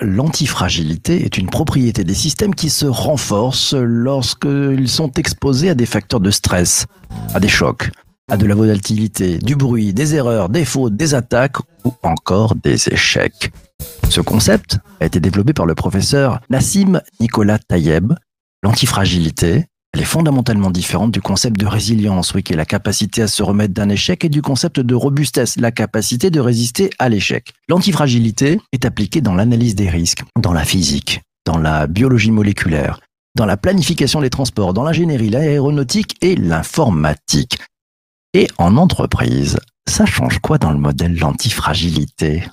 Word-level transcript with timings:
L'antifragilité 0.00 1.24
est 1.24 1.38
une 1.38 1.48
propriété 1.48 2.02
des 2.02 2.14
systèmes 2.14 2.54
qui 2.54 2.70
se 2.70 2.86
renforce 2.86 3.74
lorsqu'ils 3.74 4.88
sont 4.88 5.12
exposés 5.12 5.70
à 5.70 5.74
des 5.74 5.86
facteurs 5.86 6.20
de 6.20 6.30
stress, 6.30 6.86
à 7.34 7.40
des 7.40 7.48
chocs, 7.48 7.90
à 8.30 8.36
de 8.36 8.46
la 8.46 8.54
volatilité, 8.54 9.38
du 9.38 9.54
bruit, 9.54 9.92
des 9.94 10.14
erreurs, 10.14 10.48
des 10.48 10.64
fautes, 10.64 10.96
des 10.96 11.14
attaques 11.14 11.58
ou 11.84 11.92
encore 12.02 12.54
des 12.56 12.88
échecs. 12.88 13.52
Ce 14.08 14.20
concept 14.20 14.78
a 15.00 15.06
été 15.06 15.20
développé 15.20 15.52
par 15.52 15.66
le 15.66 15.74
professeur 15.74 16.40
Nassim 16.50 17.00
Nicolas 17.20 17.58
Tayeb. 17.58 18.14
L'antifragilité, 18.64 19.66
elle 19.94 20.00
est 20.02 20.04
fondamentalement 20.04 20.70
différente 20.70 21.12
du 21.12 21.20
concept 21.20 21.58
de 21.58 21.66
résilience, 21.66 22.34
oui, 22.34 22.42
qui 22.42 22.52
est 22.52 22.56
la 22.56 22.66
capacité 22.66 23.22
à 23.22 23.28
se 23.28 23.42
remettre 23.42 23.74
d'un 23.74 23.88
échec, 23.88 24.24
et 24.24 24.28
du 24.28 24.42
concept 24.42 24.80
de 24.80 24.94
robustesse, 24.94 25.56
la 25.58 25.72
capacité 25.72 26.30
de 26.30 26.40
résister 26.40 26.90
à 26.98 27.08
l'échec. 27.08 27.52
L'antifragilité 27.68 28.60
est 28.72 28.84
appliquée 28.84 29.20
dans 29.20 29.34
l'analyse 29.34 29.74
des 29.74 29.88
risques, 29.88 30.22
dans 30.40 30.52
la 30.52 30.64
physique, 30.64 31.22
dans 31.46 31.58
la 31.58 31.86
biologie 31.86 32.30
moléculaire, 32.30 33.00
dans 33.34 33.46
la 33.46 33.56
planification 33.56 34.20
des 34.20 34.30
transports, 34.30 34.74
dans 34.74 34.84
l'ingénierie, 34.84 35.30
l'aéronautique 35.30 36.16
et 36.20 36.36
l'informatique. 36.36 37.58
Et 38.34 38.46
en 38.58 38.76
entreprise, 38.76 39.58
ça 39.88 40.04
change 40.04 40.38
quoi 40.40 40.58
dans 40.58 40.70
le 40.70 40.76
modèle 40.76 41.18
l'antifragilité? 41.18 42.44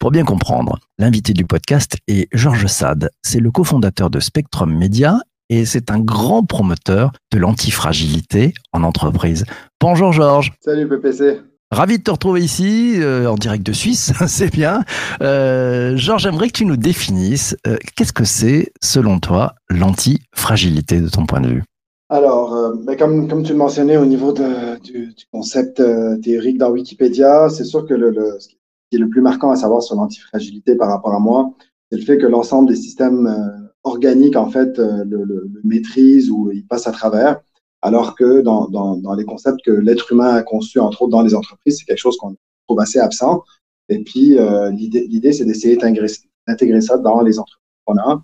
Pour 0.00 0.10
bien 0.10 0.24
comprendre, 0.24 0.78
l'invité 0.98 1.34
du 1.34 1.44
podcast 1.44 1.98
est 2.08 2.28
Georges 2.32 2.66
Sade. 2.66 3.10
C'est 3.22 3.40
le 3.40 3.50
cofondateur 3.50 4.08
de 4.08 4.20
Spectrum 4.20 4.74
Media 4.74 5.20
et 5.50 5.64
c'est 5.64 5.90
un 5.90 6.00
grand 6.00 6.44
promoteur 6.44 7.12
de 7.32 7.38
l'antifragilité 7.38 8.54
en 8.72 8.82
entreprise. 8.82 9.44
Bonjour 9.80 10.12
Georges. 10.12 10.52
Salut 10.60 10.88
PPC. 10.88 11.40
Ravi 11.72 11.98
de 11.98 12.02
te 12.04 12.12
retrouver 12.12 12.42
ici, 12.42 12.94
euh, 12.98 13.28
en 13.28 13.34
direct 13.34 13.66
de 13.66 13.72
Suisse, 13.72 14.12
c'est 14.28 14.52
bien. 14.52 14.84
Euh, 15.20 15.96
Georges, 15.96 16.22
j'aimerais 16.22 16.46
que 16.48 16.52
tu 16.52 16.64
nous 16.64 16.76
définisses, 16.76 17.56
euh, 17.66 17.76
qu'est-ce 17.96 18.12
que 18.12 18.24
c'est, 18.24 18.72
selon 18.80 19.18
toi, 19.18 19.54
l'antifragilité 19.68 21.00
de 21.00 21.08
ton 21.08 21.26
point 21.26 21.40
de 21.40 21.48
vue? 21.48 21.64
Alors, 22.08 22.72
comme, 23.00 23.26
comme 23.26 23.42
tu 23.42 23.50
le 23.50 23.58
mentionnais 23.58 23.96
au 23.96 24.06
niveau 24.06 24.32
de, 24.32 24.80
du, 24.80 25.12
du, 25.12 25.24
concept 25.32 25.82
théorique 26.22 26.56
dans 26.56 26.70
Wikipédia, 26.70 27.48
c'est 27.48 27.64
sûr 27.64 27.84
que 27.84 27.94
le, 27.94 28.10
le, 28.10 28.36
ce 28.38 28.46
qui 28.46 28.56
est 28.92 28.98
le 28.98 29.08
plus 29.08 29.22
marquant 29.22 29.50
à 29.50 29.56
savoir 29.56 29.82
sur 29.82 29.96
l'antifragilité 29.96 30.76
par 30.76 30.88
rapport 30.88 31.14
à 31.14 31.18
moi, 31.18 31.52
c'est 31.90 31.98
le 31.98 32.04
fait 32.04 32.16
que 32.16 32.26
l'ensemble 32.26 32.68
des 32.68 32.76
systèmes 32.76 33.65
euh, 33.86 33.90
organiques, 33.90 34.36
en 34.36 34.50
fait, 34.50 34.78
le, 34.78 35.24
le, 35.24 35.50
maîtrisent 35.64 36.30
ou 36.30 36.50
ils 36.52 36.66
passent 36.66 36.86
à 36.86 36.92
travers, 36.92 37.40
alors 37.82 38.14
que 38.14 38.40
dans, 38.40 38.68
dans, 38.68 38.96
dans 38.96 39.14
les 39.14 39.24
concepts 39.24 39.60
que 39.64 39.70
l'être 39.70 40.12
humain 40.12 40.34
a 40.34 40.42
conçus, 40.42 40.78
entre 40.78 41.02
autres 41.02 41.12
dans 41.12 41.22
les 41.22 41.34
entreprises, 41.34 41.78
c'est 41.78 41.84
quelque 41.84 41.98
chose 41.98 42.16
qu'on 42.16 42.36
trouve 42.66 42.80
assez 42.80 42.98
absent. 42.98 43.42
Et 43.88 44.02
puis, 44.02 44.36
l'idée, 44.72 45.32
c'est 45.32 45.44
d'essayer 45.44 45.76
d'intégrer 45.76 46.80
ça 46.80 46.98
dans 46.98 47.20
les 47.22 47.38
entreprises 47.38 47.62
qu'on 47.84 47.98
a, 47.98 48.22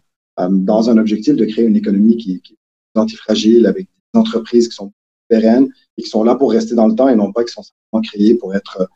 dans 0.49 0.91
un 0.91 0.99
objectif 0.99 1.37
de 1.37 1.45
créer 1.45 1.65
une 1.65 1.77
économie 1.77 2.17
qui, 2.17 2.41
qui 2.41 2.57
antifragiles, 2.95 3.67
avec 3.67 3.87
des 3.87 4.21
entreprises 4.21 4.69
qui 4.69 4.75
sont 4.75 4.93
pérennes 5.29 5.69
et 5.97 6.03
qui 6.03 6.09
sont 6.09 6.25
là 6.25 6.35
pour 6.35 6.51
rester 6.51 6.75
dans 6.75 6.87
le 6.87 6.95
temps 6.95 7.09
et 7.09 7.17
non 7.17 7.33
pas 7.33 7.45
qui 7.45 7.53
sont 7.53 7.63
simplement 7.63 8.03
créées 8.03 8.35
pour 8.35 8.55
être 8.55 8.89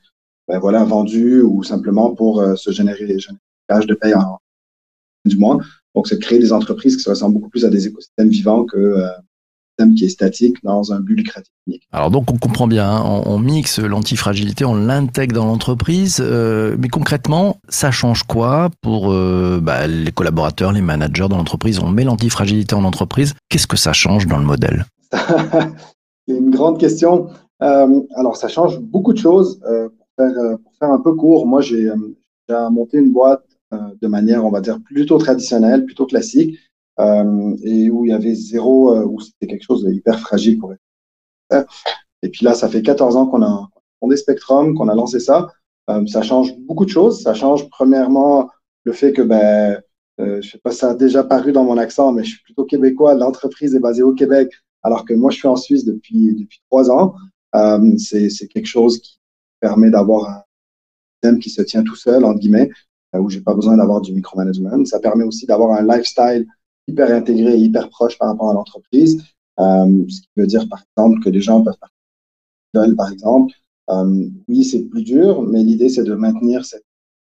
ben 0.49 0.59
voilà, 0.59 0.85
vendues 0.85 1.43
ou 1.43 1.63
simplement 1.65 2.15
pour 2.15 2.41
euh, 2.41 2.55
se 2.57 2.71
générer 2.71 3.07
des 3.07 3.17
cash 3.69 3.87
de 3.87 3.95
paye 3.95 4.15
en, 4.15 4.39
du 5.27 5.39
mois. 5.39 5.59
Donc, 5.95 6.09
c'est 6.09 6.19
créer 6.19 6.39
des 6.39 6.53
entreprises 6.53 6.97
qui 6.97 7.03
se 7.03 7.11
ressemblent 7.11 7.35
beaucoup 7.35 7.51
plus 7.51 7.65
à 7.65 7.71
des 7.71 7.87
écosystèmes 7.87 8.29
vivants 8.29 8.65
que 8.65 8.77
euh, 8.77 9.09
qui 9.97 10.05
est 10.05 10.09
statique 10.09 10.63
dans 10.65 10.93
un 10.93 11.01
but 11.01 11.17
lucratif 11.17 11.53
Alors 11.93 12.11
donc 12.11 12.31
on 12.31 12.39
comprend 12.39 12.67
bien, 12.67 12.89
hein, 12.89 13.23
on, 13.27 13.39
mixe 13.39 13.79
l'antifragilité, 13.79 14.65
on 14.65 14.75
l'intègre 14.75 15.35
dans 15.35 15.45
l'entreprise, 15.45 16.19
euh, 16.21 16.77
mais 16.79 16.89
concrètement, 16.89 17.59
ça 17.69 17.91
change 17.91 18.23
quoi 18.23 18.71
pour 18.81 19.13
euh, 19.13 19.61
bah, 19.63 19.87
les 19.87 20.13
collaborateurs, 20.13 20.73
les 20.73 20.81
managers 20.81 21.29
dans 21.29 21.37
l'entreprise? 21.37 21.79
On 21.79 21.91
met 21.91 22.05
l'antifragilité 22.05 22.75
en 22.75 22.85
entreprise, 22.85 23.35
qu'est-ce 23.49 23.67
que 23.67 23.77
ça 23.77 23.93
change 23.93 24.27
dans 24.27 24.39
le 24.39 24.45
modèle? 24.45 24.87
C'est 25.13 26.35
une 26.35 26.51
grande 26.51 26.81
question. 26.81 27.29
Euh, 27.63 28.01
alors 28.17 28.37
ça 28.37 28.49
change 28.49 28.81
beaucoup 28.81 29.13
de 29.13 29.19
choses. 29.19 29.61
pour, 29.61 30.07
faire, 30.17 30.59
pour, 30.63 30.73
faire, 30.79 30.91
un 30.91 31.01
peu 31.01 31.15
court, 31.15 31.47
moi 31.47 31.61
j'ai 31.61 31.91
monté 32.71 32.99
une 32.99 33.13
boîte 33.13 33.46
de 33.73 34.07
manière, 34.07 34.45
on 34.45 34.51
va 34.51 34.61
dire, 34.61 34.81
plutôt 34.83 35.19
traditionnelle, 35.19 35.85
plutôt 35.85 36.07
classique 36.07 36.59
euh, 36.99 37.57
et 37.63 37.91
où 37.91 38.05
il 38.05 38.11
y 38.11 38.15
avait 38.15 38.35
zéro, 38.35 38.95
euh, 38.95 39.05
où 39.05 39.21
c'était 39.21 39.47
quelque 39.47 39.65
chose 39.65 39.85
de 39.85 39.93
hyper 39.93 40.19
fragile 40.21 40.59
pour 40.59 40.73
être. 40.73 41.67
Et 42.23 42.29
puis 42.29 42.45
là, 42.45 42.55
ça 42.55 42.69
fait 42.69 42.83
14 42.83 43.17
ans 43.17 43.27
qu'on 43.27 43.43
a 43.43 43.69
fondé 44.01 44.17
Spectrum, 44.17 44.75
qu'on 44.75 44.89
a 44.89 44.95
lancé 44.95 45.21
ça. 45.21 45.49
Euh, 45.91 46.05
ça 46.07 46.23
change 46.23 46.57
beaucoup 46.59 46.85
de 46.85 46.91
choses. 46.91 47.23
Ça 47.23 47.35
change 47.35 47.69
premièrement 47.71 48.51
le 48.85 48.93
fait 48.93 49.13
que, 49.13 49.23
ben, 49.23 49.81
euh, 50.21 50.41
je 50.41 50.53
sais 50.53 50.59
pas 50.59 50.71
ça 50.71 50.91
a 50.91 50.95
déjà 50.95 51.23
paru 51.23 51.53
dans 51.53 51.65
mon 51.65 51.77
accent, 51.77 52.13
mais 52.13 52.25
je 52.25 52.31
suis 52.31 52.43
plutôt 52.43 52.65
québécois. 52.65 53.15
L'entreprise 53.15 53.75
est 53.75 53.81
basée 53.81 54.03
au 54.03 54.15
Québec, 54.15 54.51
alors 54.83 55.05
que 55.05 55.15
moi, 55.15 55.31
je 55.31 55.37
suis 55.37 55.49
en 55.49 55.57
Suisse 55.57 55.85
depuis 55.85 56.35
depuis 56.35 56.61
trois 56.71 56.91
ans. 56.91 57.15
Euh, 57.55 57.97
c'est 57.99 58.49
quelque 58.49 58.67
chose 58.67 59.01
qui 59.01 59.21
permet 59.61 59.91
d'avoir 59.91 60.29
un 60.29 60.43
système 61.15 61.39
qui 61.39 61.51
se 61.51 61.63
tient 61.63 61.83
tout 61.83 61.97
seul, 61.97 62.25
entre 62.25 62.41
guillemets, 62.41 62.71
où 63.15 63.31
j'ai 63.31 63.41
pas 63.41 63.55
besoin 63.55 63.77
d'avoir 63.77 64.01
du 64.01 64.13
micromanagement. 64.13 64.85
Ça 64.85 65.01
permet 65.01 65.25
aussi 65.25 65.47
d'avoir 65.47 65.79
un 65.79 65.87
lifestyle 65.87 66.47
hyper 66.87 67.11
intégré 67.13 67.55
et 67.55 67.59
hyper 67.59 67.89
proche 67.89 68.19
par 68.19 68.29
rapport 68.29 68.51
à 68.51 68.55
l'entreprise. 68.55 69.23
Euh, 69.59 70.05
ce 70.09 70.21
qui 70.21 70.29
veut 70.37 70.47
dire, 70.47 70.69
par 70.69 70.83
exemple, 70.97 71.23
que 71.23 71.31
les 71.31 71.41
gens 71.41 71.63
peuvent 71.63 71.79
partir 71.79 72.97
par 72.97 73.11
exemple. 73.11 73.55
Euh, 73.89 74.29
oui, 74.49 74.65
c'est 74.65 74.83
plus 74.85 75.03
dur, 75.03 75.43
mais 75.43 75.63
l'idée, 75.63 75.89
c'est 75.89 76.05
de 76.05 76.15
maintenir 76.15 76.65
cette 76.65 76.85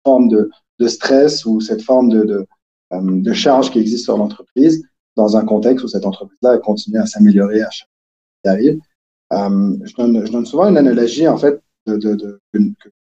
forme 0.04 0.28
de, 0.28 0.50
stress 0.86 1.44
ou 1.46 1.60
cette 1.60 1.82
forme 1.82 2.12
euh, 2.12 2.44
de 2.92 3.32
charge 3.32 3.70
qui 3.70 3.78
existe 3.78 4.04
sur 4.04 4.18
l'entreprise 4.18 4.84
dans 5.16 5.36
un 5.36 5.44
contexte 5.44 5.84
où 5.84 5.88
cette 5.88 6.04
entreprise-là 6.04 6.58
continue 6.58 6.98
à 6.98 7.06
s'améliorer 7.06 7.62
à 7.62 7.70
chaque 7.70 7.88
fois 8.44 8.52
arrive. 8.52 8.80
Je, 9.30 9.96
donne, 9.96 10.46
souvent 10.46 10.68
une 10.68 10.76
analogie, 10.76 11.28
en 11.28 11.36
fait, 11.36 11.62
de, 11.86 11.96
de, 11.96 12.40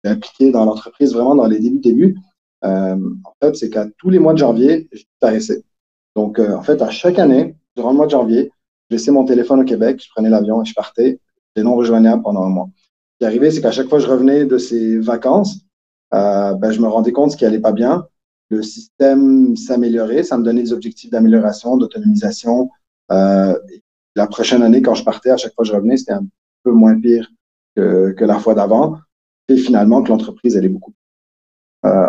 appliquée 0.03 0.51
dans 0.51 0.65
l'entreprise 0.65 1.13
vraiment 1.13 1.35
dans 1.35 1.47
les 1.47 1.59
débuts 1.59 1.79
débuts. 1.79 2.17
Euh, 2.65 2.97
en 3.23 3.33
fait, 3.41 3.55
c'est 3.55 3.69
qu'à 3.69 3.85
tous 3.97 4.09
les 4.09 4.19
mois 4.19 4.33
de 4.33 4.39
janvier, 4.39 4.87
je 4.91 5.03
disparaissais. 5.03 5.63
Donc, 6.15 6.39
euh, 6.39 6.55
en 6.55 6.61
fait, 6.61 6.81
à 6.81 6.89
chaque 6.89 7.19
année, 7.19 7.55
durant 7.75 7.91
le 7.91 7.97
mois 7.97 8.05
de 8.05 8.11
janvier, 8.11 8.51
je 8.89 8.95
laissais 8.95 9.11
mon 9.11 9.25
téléphone 9.25 9.59
au 9.61 9.63
Québec, 9.63 10.01
je 10.03 10.09
prenais 10.09 10.29
l'avion 10.29 10.61
et 10.61 10.65
je 10.65 10.73
partais. 10.73 11.19
J'étais 11.55 11.63
non 11.63 11.75
rejoignable 11.75 12.23
pendant 12.23 12.43
un 12.43 12.49
mois. 12.49 12.69
Ce 12.75 13.17
qui 13.19 13.25
arrivait, 13.25 13.51
c'est 13.51 13.61
qu'à 13.61 13.71
chaque 13.71 13.87
fois 13.87 13.99
que 13.99 14.05
je 14.05 14.09
revenais 14.09 14.45
de 14.45 14.57
ces 14.57 14.97
vacances, 14.97 15.59
euh, 16.13 16.53
ben, 16.53 16.71
je 16.71 16.81
me 16.81 16.87
rendais 16.87 17.11
compte 17.11 17.31
ce 17.31 17.37
qui 17.37 17.45
allait 17.45 17.59
pas 17.59 17.71
bien. 17.71 18.07
Le 18.49 18.61
système 18.61 19.55
s'améliorait, 19.55 20.23
ça 20.23 20.37
me 20.37 20.43
donnait 20.43 20.63
des 20.63 20.73
objectifs 20.73 21.09
d'amélioration, 21.09 21.77
d'autonomisation. 21.77 22.69
La 23.09 24.27
prochaine 24.27 24.63
année, 24.63 24.81
quand 24.81 24.95
je 24.95 25.03
partais, 25.03 25.31
à 25.31 25.37
chaque 25.37 25.53
fois 25.53 25.63
que 25.63 25.69
je 25.69 25.75
revenais, 25.75 25.97
c'était 25.97 26.13
un 26.13 26.25
peu 26.63 26.71
moins 26.71 26.97
pire 26.99 27.29
que, 27.75 28.15
la 28.23 28.39
fois 28.39 28.53
d'avant. 28.53 28.97
Et 29.49 29.57
finalement, 29.57 30.01
que 30.01 30.09
l'entreprise, 30.09 30.55
est 30.55 30.69
beaucoup 30.69 30.93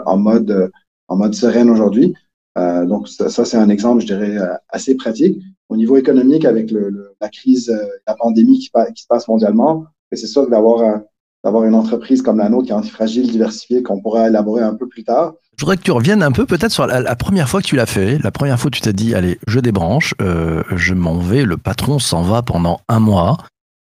en 0.07 0.17
mode 0.17 0.71
en 1.09 1.17
mode 1.17 1.35
sereine 1.35 1.71
aujourd'hui. 1.71 2.15
Euh, 2.59 2.87
donc 2.87 3.09
ça, 3.09 3.45
c'est 3.45 3.57
un 3.57 3.69
exemple, 3.69 4.01
je 4.01 4.07
dirais, 4.07 4.39
euh, 4.39 4.55
assez 4.69 4.97
pratique. 4.97 5.41
Au 5.69 5.77
niveau 5.77 5.97
économique, 5.97 6.45
avec 6.45 6.71
le, 6.71 7.15
la 7.21 7.29
crise, 7.29 7.71
euh, 7.71 7.85
la 8.07 8.15
pandémie 8.15 8.59
qui, 8.59 8.71
qui 8.95 9.03
se 9.03 9.07
passe 9.09 9.29
mondialement, 9.29 9.87
c'est 10.13 10.27
sûr 10.27 10.49
d'avoir 10.49 11.01
d'avoir 11.45 11.65
une 11.65 11.75
entreprise 11.75 12.23
comme 12.23 12.39
la 12.39 12.49
nôtre 12.49 12.65
qui 12.65 12.71
est 12.71 12.75
antifragile, 12.75 13.31
diversifiée, 13.31 13.81
qu'on 13.81 14.01
pourra 14.01 14.27
élaborer 14.27 14.63
un 14.63 14.75
peu 14.75 14.89
plus 14.89 15.05
tard. 15.05 15.35
Je 15.57 15.65
voudrais 15.65 15.77
que 15.77 15.83
tu 15.83 15.93
reviennes 15.93 16.23
un 16.25 16.33
peu 16.33 16.45
peut-être 16.45 16.73
sur 16.73 16.87
la, 16.89 17.15
première 17.15 17.49
fois 17.49 17.61
que 17.61 17.67
tu 17.67 17.77
l'as 17.77 17.87
fait, 17.87 18.19
la 18.19 18.33
première 18.33 18.59
fois 18.59 18.69
que 18.69 18.77
tu 18.77 18.83
t'es 18.83 18.93
dit, 18.93 19.15
allez, 19.15 19.39
je 19.47 19.61
débranche, 19.61 20.13
euh, 20.21 20.65
je 20.75 20.93
m'en 20.93 21.19
vais, 21.19 21.45
le 21.45 21.57
patron 21.57 22.01
s'en 22.01 22.23
va 22.23 22.43
pendant 22.43 22.81
un 22.89 22.99
mois. 22.99 23.37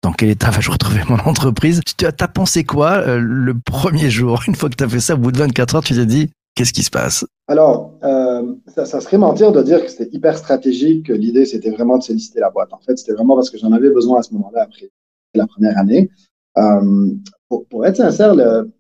Dans 0.06 0.14
quel 0.14 0.30
état 0.30 0.52
va-je 0.52 0.70
retrouver 0.70 1.02
mon 1.10 1.18
entreprise 1.18 1.82
Tu 1.98 2.06
as, 2.06 2.12
pensé 2.28 2.64
quoi 2.64 3.18
le 3.18 3.54
premier 3.60 4.12
jour 4.12 4.44
Une 4.48 4.54
fois 4.54 4.70
que 4.70 4.76
tu 4.76 4.84
as 4.84 4.88
fait 4.88 5.00
ça, 5.00 5.16
au 5.16 5.18
bout 5.18 5.32
de 5.32 5.40
24 5.40 5.76
heures, 5.78 5.84
tu 5.84 5.96
t'es 5.96 6.06
dit, 6.06 6.30
Qu'est-ce 6.54 6.74
qui 6.74 6.84
se 6.84 6.92
passe? 6.92 7.26
Alors, 7.48 7.98
euh, 8.04 8.54
ça, 8.68 8.86
ça, 8.86 9.02
serait 9.02 9.18
mentir 9.18 9.52
de 9.52 9.64
dire 9.64 9.84
que 9.84 9.90
c'était 9.90 10.16
hyper 10.16 10.38
stratégique, 10.38 11.08
que 11.08 11.14
l'idée 11.14 11.48
c'était 11.48 11.72
vraiment 11.72 11.98
de 11.98 12.04
solliciter 12.04 12.40
la 12.40 12.52
boîte. 12.52 12.72
En 12.72 12.80
fait, 12.82 12.96
c'était 13.00 13.14
vraiment 13.14 13.34
parce 13.34 13.50
que 13.50 13.58
j'en 13.58 13.72
avais 13.72 13.90
besoin 13.90 14.20
à 14.20 14.22
ce 14.22 14.32
moment-là 14.36 14.62
après 14.62 14.92
la 15.34 15.48
première 15.48 15.76
année. 15.80 16.12
Euh, 16.60 17.08
pour, 17.50 17.84
être 17.84 17.98
sincère, 17.98 18.36
le 18.36 18.72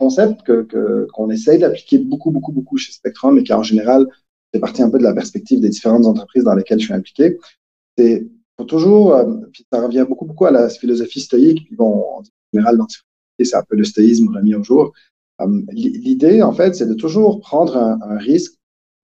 concept 0.00 0.42
que 0.42 1.06
qu'on 1.12 1.30
essaye 1.30 1.60
d'appliquer 1.60 1.98
beaucoup, 1.98 2.32
beaucoup, 2.32 2.50
beaucoup 2.50 2.76
chez 2.76 2.90
Spectrum 2.90 3.38
et 3.38 3.44
qui 3.44 3.52
en 3.52 3.62
général 3.62 4.04
fait 4.52 4.58
partie 4.58 4.82
un 4.82 4.90
peu 4.90 4.98
de 4.98 5.04
la 5.04 5.14
perspective 5.14 5.60
des 5.60 5.68
différentes 5.68 6.06
entreprises 6.06 6.42
dans 6.42 6.56
lesquelles 6.56 6.80
je 6.80 6.86
suis 6.86 6.94
impliqué, 6.94 7.38
c'est 7.96 8.26
toujours, 8.66 9.14
euh, 9.14 9.24
ça 9.72 9.82
revient 9.82 10.04
beaucoup, 10.08 10.24
beaucoup 10.24 10.46
à 10.46 10.50
la 10.50 10.68
philosophie 10.68 11.20
stoïque, 11.20 11.64
puis 11.66 11.76
bon, 11.76 12.04
en 12.18 12.22
général, 12.52 12.78
c'est 13.40 13.56
un 13.56 13.62
peu 13.62 13.76
le 13.76 13.84
stoïsme 13.84 14.28
remis 14.34 14.54
au 14.54 14.62
jour. 14.62 14.92
Euh, 15.40 15.62
l'idée, 15.72 16.42
en 16.42 16.52
fait, 16.52 16.74
c'est 16.74 16.86
de 16.86 16.94
toujours 16.94 17.40
prendre 17.40 17.76
un, 17.76 18.18
risque 18.18 18.54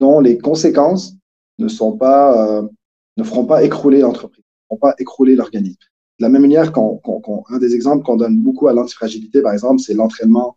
dont 0.00 0.20
les 0.20 0.38
conséquences 0.38 1.14
ne 1.58 1.68
sont 1.68 1.96
pas, 1.96 2.58
euh, 2.58 2.68
ne 3.16 3.24
feront 3.24 3.44
pas 3.44 3.64
écrouler 3.64 4.00
l'entreprise, 4.00 4.44
ne 4.44 4.76
feront 4.76 4.80
pas 4.80 4.94
écrouler 4.98 5.34
l'organisme. 5.34 5.78
De 6.18 6.24
la 6.24 6.28
même 6.28 6.42
manière, 6.42 6.72
qu'on, 6.72 7.00
un 7.48 7.58
des 7.58 7.74
exemples 7.74 8.04
qu'on 8.04 8.16
donne 8.16 8.40
beaucoup 8.42 8.68
à 8.68 8.72
l'antifragilité, 8.72 9.40
par 9.42 9.52
exemple, 9.52 9.80
c'est 9.80 9.94
l'entraînement 9.94 10.56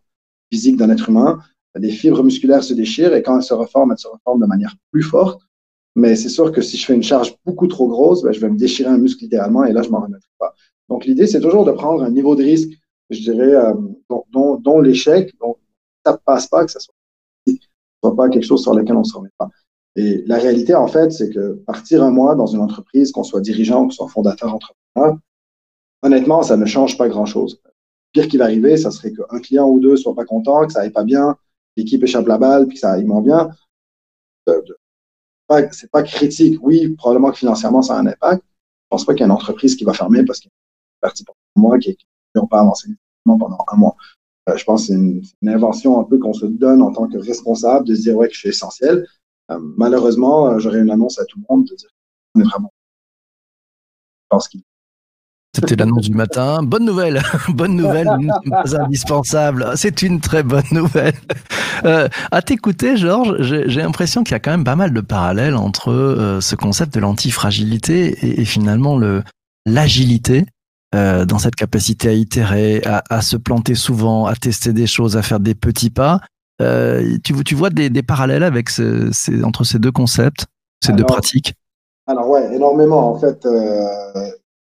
physique 0.50 0.76
d'un 0.76 0.90
être 0.90 1.08
humain. 1.08 1.40
des 1.78 1.90
fibres 1.90 2.22
musculaires 2.22 2.62
se 2.62 2.74
déchirent 2.74 3.14
et 3.14 3.22
quand 3.22 3.36
elles 3.36 3.42
se 3.42 3.54
reforment, 3.54 3.92
elles 3.92 3.98
se 3.98 4.08
reforment 4.08 4.40
de 4.40 4.46
manière 4.46 4.74
plus 4.90 5.02
forte. 5.02 5.40
Mais 5.94 6.16
c'est 6.16 6.28
sûr 6.28 6.52
que 6.52 6.62
si 6.62 6.76
je 6.76 6.86
fais 6.86 6.94
une 6.94 7.02
charge 7.02 7.36
beaucoup 7.44 7.66
trop 7.66 7.88
grosse, 7.88 8.22
ben, 8.22 8.32
je 8.32 8.40
vais 8.40 8.48
me 8.48 8.58
déchirer 8.58 8.88
un 8.88 8.98
muscle 8.98 9.24
littéralement 9.24 9.64
et 9.64 9.72
là, 9.72 9.82
je 9.82 9.90
m'en 9.90 10.00
remettrai 10.00 10.30
pas. 10.38 10.54
Donc, 10.88 11.04
l'idée, 11.04 11.26
c'est 11.26 11.40
toujours 11.40 11.64
de 11.64 11.72
prendre 11.72 12.02
un 12.02 12.10
niveau 12.10 12.34
de 12.34 12.42
risque, 12.42 12.70
je 13.10 13.20
dirais, 13.20 13.54
euh, 13.54 13.74
dont, 14.30 14.56
dont, 14.56 14.80
l'échec, 14.80 15.34
dont 15.40 15.56
ça 16.04 16.18
passe 16.24 16.46
pas, 16.46 16.64
que 16.64 16.70
ça 16.70 16.80
soit, 16.80 16.94
soit 18.02 18.16
pas 18.16 18.28
quelque 18.28 18.44
chose 18.44 18.62
sur 18.62 18.74
lequel 18.74 18.96
on 18.96 19.04
se 19.04 19.16
remet 19.16 19.30
pas. 19.38 19.48
Et 19.96 20.22
la 20.26 20.38
réalité, 20.38 20.74
en 20.74 20.86
fait, 20.86 21.12
c'est 21.12 21.28
que 21.28 21.52
partir 21.66 22.02
un 22.02 22.10
mois 22.10 22.34
dans 22.34 22.46
une 22.46 22.60
entreprise, 22.60 23.12
qu'on 23.12 23.24
soit 23.24 23.40
dirigeant, 23.40 23.84
qu'on 23.84 23.90
soit 23.90 24.08
fondateur, 24.08 24.54
entrepreneur, 24.54 25.18
honnêtement, 26.02 26.42
ça 26.42 26.56
ne 26.56 26.64
change 26.64 26.96
pas 26.96 27.08
grand-chose. 27.08 27.60
Pire 28.12 28.28
qui 28.28 28.38
va 28.38 28.44
arriver, 28.44 28.76
ça 28.76 28.90
serait 28.90 29.12
qu'un 29.12 29.40
client 29.40 29.68
ou 29.68 29.80
deux 29.80 29.96
soit 29.96 30.14
pas 30.14 30.24
content, 30.24 30.66
que 30.66 30.72
ça 30.72 30.80
aille 30.80 30.90
pas 30.90 31.04
bien, 31.04 31.36
l'équipe 31.76 32.02
échappe 32.02 32.26
la 32.26 32.38
balle, 32.38 32.66
puis 32.66 32.74
que 32.74 32.80
ça 32.80 32.92
aille 32.92 33.04
moins 33.04 33.22
bien. 33.22 33.50
C'est 34.46 34.54
pas 35.90 36.02
critique. 36.02 36.58
Oui, 36.62 36.88
probablement 36.96 37.30
que 37.30 37.38
financièrement, 37.38 37.82
ça 37.82 37.96
a 37.96 38.00
un 38.00 38.06
impact. 38.06 38.42
Je 38.42 38.86
pense 38.90 39.04
pas 39.04 39.14
qu'il 39.14 39.20
y 39.20 39.24
ait 39.24 39.26
une 39.26 39.32
entreprise 39.32 39.76
qui 39.76 39.84
va 39.84 39.92
fermer 39.92 40.24
parce 40.24 40.40
qu'il 40.40 40.48
y 40.48 40.52
a 40.52 40.54
une 40.54 41.00
partie 41.00 41.24
pour 41.24 41.34
un 41.56 41.60
mois 41.60 41.78
qui 41.78 41.96
n'ont 42.34 42.46
pas 42.46 42.60
avancé 42.60 42.88
pendant 43.24 43.58
un 43.72 43.76
mois. 43.76 43.96
Euh, 44.48 44.56
je 44.56 44.64
pense 44.64 44.82
que 44.82 44.86
c'est 44.88 44.94
une, 44.94 45.22
invention 45.46 46.00
un 46.00 46.04
peu 46.04 46.18
qu'on 46.18 46.32
se 46.32 46.46
donne 46.46 46.82
en 46.82 46.92
tant 46.92 47.08
que 47.08 47.18
responsable 47.18 47.86
de 47.86 47.94
se 47.94 48.02
dire 48.02 48.16
ouais 48.16 48.28
que 48.28 48.34
je 48.34 48.40
suis 48.40 48.48
essentiel. 48.48 49.06
Euh, 49.50 49.58
malheureusement, 49.76 50.48
euh, 50.48 50.58
j'aurais 50.58 50.80
une 50.80 50.90
annonce 50.90 51.18
à 51.18 51.24
tout 51.24 51.38
le 51.38 51.44
monde 51.48 51.64
de 51.66 51.74
dire 51.74 51.88
qu'on 52.34 52.40
est 52.40 52.44
vraiment. 52.44 52.72
Je 54.24 54.26
pense 54.30 54.48
qu'il 54.48 54.62
c'était 55.62 55.76
l'annonce 55.76 56.08
du 56.08 56.16
matin. 56.16 56.62
Bonne 56.62 56.84
nouvelle, 56.84 57.22
bonne 57.48 57.76
nouvelle, 57.76 58.08
pas 58.50 58.76
indispensable. 58.76 59.72
C'est 59.76 60.02
une 60.02 60.20
très 60.20 60.42
bonne 60.42 60.64
nouvelle. 60.70 61.14
Euh, 61.84 62.08
à 62.30 62.42
t'écouter, 62.42 62.96
Georges, 62.96 63.38
j'ai 63.40 63.80
l'impression 63.80 64.22
qu'il 64.22 64.32
y 64.32 64.34
a 64.36 64.38
quand 64.38 64.52
même 64.52 64.62
pas 64.62 64.76
mal 64.76 64.92
de 64.92 65.00
parallèles 65.00 65.56
entre 65.56 65.90
euh, 65.90 66.40
ce 66.40 66.54
concept 66.54 66.94
de 66.94 67.00
l'antifragilité 67.00 68.10
et, 68.24 68.40
et, 68.40 68.44
finalement 68.44 68.96
le 68.96 69.24
l'agilité 69.66 70.46
euh, 70.94 71.24
dans 71.24 71.38
cette 71.38 71.56
capacité 71.56 72.08
à 72.08 72.12
itérer, 72.12 72.82
à, 72.84 73.02
à, 73.10 73.20
se 73.22 73.36
planter 73.36 73.74
souvent, 73.74 74.26
à 74.26 74.36
tester 74.36 74.72
des 74.72 74.86
choses, 74.86 75.16
à 75.16 75.22
faire 75.22 75.40
des 75.40 75.54
petits 75.54 75.90
pas. 75.90 76.20
Euh, 76.60 77.16
tu, 77.24 77.32
tu 77.42 77.54
vois 77.54 77.70
des, 77.70 77.90
des 77.90 78.02
parallèles 78.02 78.42
avec 78.44 78.68
ce, 78.68 79.10
ces, 79.10 79.42
entre 79.42 79.64
ces 79.64 79.78
deux 79.78 79.90
concepts, 79.90 80.46
ces 80.84 80.90
alors, 80.92 80.98
deux 80.98 81.04
pratiques? 81.04 81.54
Alors 82.06 82.28
ouais, 82.28 82.54
énormément 82.54 83.10
en 83.10 83.18
fait 83.18 83.44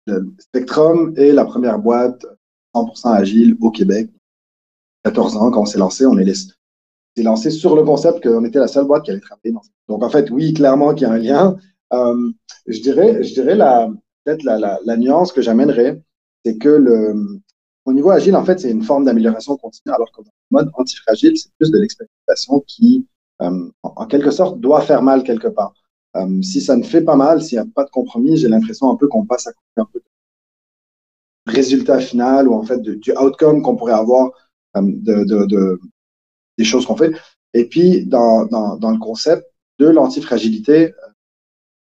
euh, 0.08 0.24
Spectrum 0.38 1.14
est 1.16 1.32
la 1.32 1.44
première 1.44 1.78
boîte 1.78 2.24
100% 2.74 3.14
agile 3.14 3.56
au 3.60 3.70
Québec. 3.70 4.10
14 5.04 5.36
ans, 5.36 5.50
quand 5.50 5.62
on 5.62 5.66
s'est 5.66 5.78
lancé, 5.78 6.06
on 6.06 6.18
est 6.18 6.34
s'est 6.34 7.22
lancé 7.22 7.50
sur 7.50 7.76
le 7.76 7.82
concept 7.82 8.22
qu'on 8.22 8.44
était 8.44 8.58
la 8.58 8.68
seule 8.68 8.86
boîte 8.86 9.04
qui 9.04 9.10
allait 9.10 9.20
travailler 9.20 9.52
dans 9.52 9.62
Donc, 9.88 10.02
en 10.02 10.08
fait, 10.08 10.30
oui, 10.30 10.54
clairement 10.54 10.94
qu'il 10.94 11.06
y 11.06 11.10
a 11.10 11.12
un 11.12 11.18
lien. 11.18 11.56
Euh, 11.92 12.30
je 12.66 12.80
dirais, 12.80 13.22
je 13.22 13.34
dirais 13.34 13.54
la, 13.54 13.90
peut-être 14.24 14.44
la, 14.44 14.96
nuance 14.96 15.32
que 15.32 15.42
j'amènerais, 15.42 16.00
c'est 16.44 16.56
que 16.56 16.68
le, 16.68 17.40
au 17.84 17.92
niveau 17.92 18.10
agile, 18.10 18.36
en 18.36 18.44
fait, 18.44 18.60
c'est 18.60 18.70
une 18.70 18.82
forme 18.82 19.04
d'amélioration 19.04 19.56
continue, 19.56 19.92
alors 19.92 20.10
que 20.12 20.22
dans 20.22 20.30
le 20.50 20.56
mode 20.58 20.70
antifragile, 20.74 21.36
c'est 21.36 21.50
plus 21.58 21.70
de 21.70 21.78
l'expérimentation 21.78 22.60
qui, 22.66 23.06
euh, 23.42 23.68
en 23.82 24.06
quelque 24.06 24.30
sorte, 24.30 24.60
doit 24.60 24.80
faire 24.80 25.02
mal 25.02 25.22
quelque 25.24 25.48
part. 25.48 25.74
Euh, 26.16 26.42
si 26.42 26.60
ça 26.60 26.76
ne 26.76 26.82
fait 26.82 27.02
pas 27.02 27.16
mal, 27.16 27.42
s'il 27.42 27.58
n'y 27.58 27.64
a 27.64 27.70
pas 27.74 27.84
de 27.84 27.90
compromis, 27.90 28.36
j'ai 28.36 28.48
l'impression 28.48 28.90
un 28.90 28.96
peu 28.96 29.08
qu'on 29.08 29.24
passe 29.24 29.46
à 29.46 29.52
côté 29.52 29.66
un 29.76 29.86
peu 29.86 30.00
du 30.00 31.54
résultat 31.54 32.00
final 32.00 32.48
ou 32.48 32.54
en 32.54 32.62
fait 32.62 32.80
du 32.80 33.12
outcome 33.12 33.62
qu'on 33.62 33.76
pourrait 33.76 33.94
avoir 33.94 34.30
euh, 34.76 34.82
de, 34.82 35.24
de, 35.24 35.46
de, 35.46 35.80
des 36.58 36.64
choses 36.64 36.86
qu'on 36.86 36.96
fait. 36.96 37.12
Et 37.54 37.68
puis, 37.68 38.06
dans, 38.06 38.44
dans, 38.46 38.90
le 38.90 38.98
concept 38.98 39.44
de 39.78 39.86
l'antifragilité, 39.86 40.92
euh, 40.92 41.12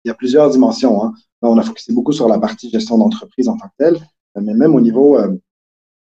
il 0.05 0.09
y 0.09 0.11
a 0.11 0.15
plusieurs 0.15 0.51
dimensions. 0.51 1.03
Hein. 1.05 1.15
on 1.43 1.59
a 1.59 1.63
focusé 1.63 1.93
beaucoup 1.93 2.13
sur 2.13 2.29
la 2.29 2.39
partie 2.39 2.71
gestion 2.71 2.99
d'entreprise 2.99 3.49
en 3.49 3.57
tant 3.57 3.69
que 3.69 3.75
telle, 3.79 3.99
mais 4.41 4.55
même 4.55 4.75
au 4.75 4.81
niveau, 4.81 5.19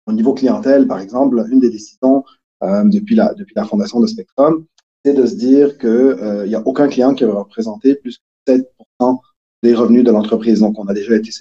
au 0.06 0.13
niveau 0.13 0.33
clientèle, 0.33 0.88
par 0.88 1.00
exemple, 1.00 1.44
une 1.51 1.60
des 1.60 1.69
décisions 1.69 2.24
depuis, 2.62 3.16
la, 3.16 3.33
depuis 3.33 3.54
la 3.56 3.66
fondation 3.66 4.00
de 4.00 4.07
Spectrum, 4.07 4.66
c'est 5.04 5.13
de 5.13 5.25
se 5.25 5.36
dire 5.36 5.78
qu'il 5.78 5.90
euh, 5.90 6.48
n'y 6.48 6.56
a 6.56 6.66
aucun 6.66 6.88
client 6.88 7.13
qui 7.13 7.24
va 7.24 7.34
représenter 7.34 7.96
plus 7.96 8.19
que 8.46 8.54
7% 9.00 9.19
des 9.63 9.74
revenus 9.74 10.04
de 10.04 10.12
l'entreprise. 10.12 10.60
Donc, 10.60 10.78
on 10.78 10.88
a 10.88 10.94
déjà 10.94 11.16
été 11.16 11.31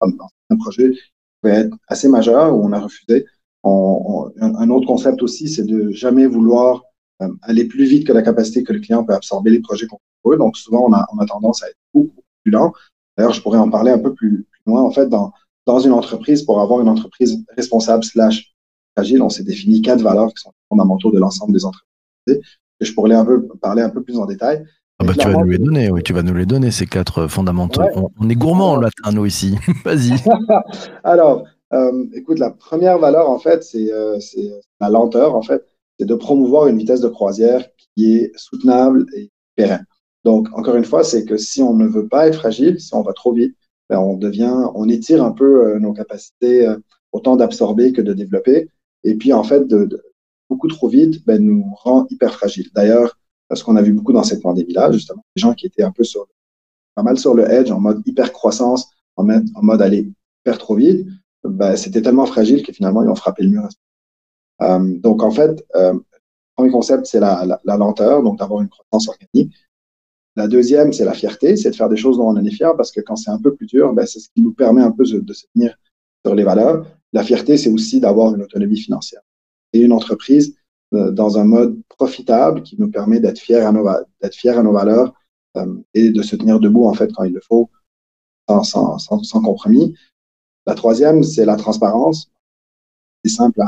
dans 0.00 0.28
un 0.50 0.56
projet 0.56 0.90
qui 0.90 1.00
pouvait 1.40 1.54
être 1.54 1.76
assez 1.88 2.08
majeur 2.08 2.56
où 2.56 2.64
on 2.64 2.72
a 2.72 2.80
refusé. 2.80 3.26
Un 3.64 4.70
autre 4.70 4.86
concept 4.86 5.22
aussi, 5.22 5.48
c'est 5.48 5.64
de 5.64 5.90
jamais 5.90 6.26
vouloir 6.26 6.82
euh, 7.22 7.28
aller 7.42 7.64
plus 7.64 7.84
vite 7.84 8.06
que 8.06 8.12
la 8.12 8.22
capacité 8.22 8.62
que 8.62 8.72
le 8.72 8.80
client 8.80 9.04
peut 9.04 9.14
absorber 9.14 9.50
les 9.50 9.60
projets 9.60 9.86
qu'on 9.86 9.98
propose. 10.22 10.38
Donc, 10.38 10.56
souvent, 10.56 10.86
on 10.88 10.92
a, 10.92 11.06
on 11.12 11.18
a 11.18 11.26
tendance 11.26 11.62
à 11.62 11.68
être 11.68 11.76
beaucoup, 11.92 12.22
plus 12.42 12.52
lent. 12.52 12.72
D'ailleurs, 13.16 13.32
je 13.32 13.42
pourrais 13.42 13.58
en 13.58 13.70
parler 13.70 13.90
un 13.90 13.98
peu 13.98 14.14
plus, 14.14 14.46
plus 14.50 14.62
loin. 14.66 14.82
En 14.82 14.90
fait, 14.90 15.08
dans, 15.08 15.32
dans 15.66 15.80
une 15.80 15.92
entreprise, 15.92 16.42
pour 16.42 16.60
avoir 16.60 16.80
une 16.80 16.88
entreprise 16.88 17.44
responsable 17.56 18.04
slash 18.04 18.54
agile, 18.96 19.22
on 19.22 19.28
s'est 19.28 19.44
défini 19.44 19.82
quatre 19.82 20.00
valeurs 20.00 20.32
qui 20.32 20.42
sont 20.42 20.52
fondamentaux 20.68 21.10
de 21.10 21.18
l'ensemble 21.18 21.52
des 21.52 21.64
entreprises 21.64 21.88
que 22.78 22.86
je 22.86 22.94
pourrais 22.94 23.14
un 23.14 23.24
peu, 23.24 23.46
parler 23.60 23.82
un 23.82 23.90
peu 23.90 24.02
plus 24.02 24.18
en 24.18 24.26
détail. 24.26 24.64
Ah 25.00 25.04
bah, 25.04 25.12
tu 25.16 25.28
vas 25.28 25.38
nous 25.38 25.50
les 25.50 25.58
donner, 25.58 25.90
oui, 25.90 26.02
tu 26.02 26.12
vas 26.12 26.22
nous 26.22 26.34
les 26.34 26.46
donner, 26.46 26.72
ces 26.72 26.86
quatre 26.86 27.28
fondamentaux. 27.28 27.82
Ouais. 27.82 27.92
On, 27.94 28.10
on, 28.18 28.28
est 28.28 28.34
gourmand 28.34 28.72
en 28.72 28.80
latin, 28.80 29.12
nous, 29.12 29.26
ici. 29.26 29.56
Vas-y. 29.84 30.14
Alors, 31.04 31.44
euh, 31.72 32.06
écoute, 32.14 32.38
la 32.38 32.50
première 32.50 32.98
valeur, 32.98 33.30
en 33.30 33.38
fait, 33.38 33.62
c'est 33.62 33.92
euh, 33.92 34.18
la 34.80 34.88
lenteur, 34.88 35.36
en 35.36 35.42
fait. 35.42 35.64
C'est 35.98 36.06
de 36.06 36.14
promouvoir 36.14 36.66
une 36.66 36.78
vitesse 36.78 37.00
de 37.00 37.08
croisière 37.08 37.64
qui 37.96 38.16
est 38.16 38.32
soutenable 38.36 39.06
et 39.16 39.30
pérenne. 39.56 39.84
Donc, 40.24 40.48
encore 40.52 40.76
une 40.76 40.84
fois, 40.84 41.04
c'est 41.04 41.24
que 41.24 41.36
si 41.36 41.62
on 41.62 41.74
ne 41.74 41.86
veut 41.86 42.08
pas 42.08 42.28
être 42.28 42.36
fragile, 42.38 42.80
si 42.80 42.94
on 42.94 43.02
va 43.02 43.12
trop 43.12 43.32
vite, 43.32 43.56
ben, 43.88 43.98
on 43.98 44.16
devient, 44.16 44.54
on 44.74 44.88
étire 44.88 45.24
un 45.24 45.32
peu 45.32 45.66
euh, 45.66 45.78
nos 45.78 45.92
capacités 45.92 46.66
euh, 46.66 46.76
autant 47.12 47.36
d'absorber 47.36 47.92
que 47.92 48.02
de 48.02 48.12
développer. 48.12 48.68
Et 49.04 49.14
puis, 49.14 49.32
en 49.32 49.42
fait, 49.42 49.66
de, 49.66 49.84
de 49.84 50.02
beaucoup 50.48 50.68
trop 50.68 50.88
vite 50.88 51.24
ben, 51.26 51.42
nous 51.42 51.64
rend 51.74 52.06
hyper 52.10 52.32
fragiles. 52.32 52.70
D'ailleurs, 52.74 53.18
ce 53.54 53.64
qu'on 53.64 53.76
a 53.76 53.82
vu 53.82 53.92
beaucoup 53.92 54.12
dans 54.12 54.22
cette 54.22 54.42
pandémie-là, 54.42 54.92
justement, 54.92 55.24
des 55.34 55.40
gens 55.40 55.54
qui 55.54 55.66
étaient 55.66 55.82
un 55.82 55.92
peu 55.92 56.04
sur, 56.04 56.26
pas 56.94 57.02
mal 57.02 57.18
sur 57.18 57.34
le 57.34 57.50
edge, 57.50 57.70
en 57.70 57.80
mode 57.80 58.02
hyper 58.06 58.32
croissance, 58.32 58.90
en 59.16 59.24
mode, 59.24 59.82
aller 59.82 60.10
hyper 60.42 60.58
trop 60.58 60.76
vite, 60.76 61.06
ben, 61.44 61.76
c'était 61.76 62.02
tellement 62.02 62.26
fragile 62.26 62.62
que 62.64 62.72
finalement, 62.72 63.02
ils 63.02 63.08
ont 63.08 63.14
frappé 63.14 63.42
le 63.42 63.50
mur. 63.50 63.68
Euh, 64.62 64.98
donc, 64.98 65.22
en 65.22 65.30
fait, 65.30 65.64
euh, 65.76 65.94
le 65.94 66.04
premier 66.56 66.70
concept, 66.70 67.06
c'est 67.06 67.20
la, 67.20 67.44
la, 67.44 67.60
la, 67.64 67.76
lenteur, 67.76 68.22
donc 68.22 68.38
d'avoir 68.38 68.60
une 68.60 68.68
croissance 68.68 69.08
organique. 69.08 69.54
La 70.36 70.46
deuxième, 70.46 70.92
c'est 70.92 71.04
la 71.04 71.14
fierté, 71.14 71.56
c'est 71.56 71.70
de 71.70 71.76
faire 71.76 71.88
des 71.88 71.96
choses 71.96 72.18
dont 72.18 72.28
on 72.28 72.36
en 72.36 72.44
est 72.44 72.50
fier, 72.50 72.76
parce 72.76 72.92
que 72.92 73.00
quand 73.00 73.16
c'est 73.16 73.30
un 73.30 73.40
peu 73.40 73.54
plus 73.54 73.66
dur, 73.66 73.92
ben, 73.92 74.06
c'est 74.06 74.20
ce 74.20 74.28
qui 74.34 74.42
nous 74.42 74.52
permet 74.52 74.82
un 74.82 74.92
peu 74.92 75.04
de, 75.04 75.20
de 75.20 75.32
se 75.32 75.46
tenir 75.54 75.74
sur 76.24 76.34
les 76.34 76.44
valeurs. 76.44 76.86
La 77.12 77.24
fierté, 77.24 77.56
c'est 77.56 77.70
aussi 77.70 78.00
d'avoir 78.00 78.34
une 78.34 78.42
autonomie 78.42 78.78
financière 78.78 79.22
une 79.72 79.92
entreprise 79.92 80.54
euh, 80.94 81.10
dans 81.10 81.36
un 81.38 81.44
mode 81.44 81.78
profitable 81.88 82.62
qui 82.62 82.76
nous 82.78 82.90
permet 82.90 83.20
d'être 83.20 83.38
fiers 83.38 83.56
à 83.56 83.72
nos, 83.72 83.86
d'être 84.22 84.34
fiers 84.34 84.56
à 84.56 84.62
nos 84.62 84.72
valeurs 84.72 85.12
euh, 85.58 85.74
et 85.92 86.10
de 86.10 86.22
se 86.22 86.34
tenir 86.34 86.60
debout 86.60 86.86
en 86.86 86.94
fait 86.94 87.12
quand 87.12 87.24
il 87.24 87.34
le 87.34 87.42
faut, 87.42 87.68
sans, 88.48 88.62
sans, 88.62 88.98
sans, 88.98 89.42
compromis. 89.42 89.94
La 90.66 90.74
troisième, 90.74 91.22
c'est 91.22 91.44
la 91.44 91.56
transparence. 91.56 92.30
C'est 93.22 93.30
simple 93.30 93.60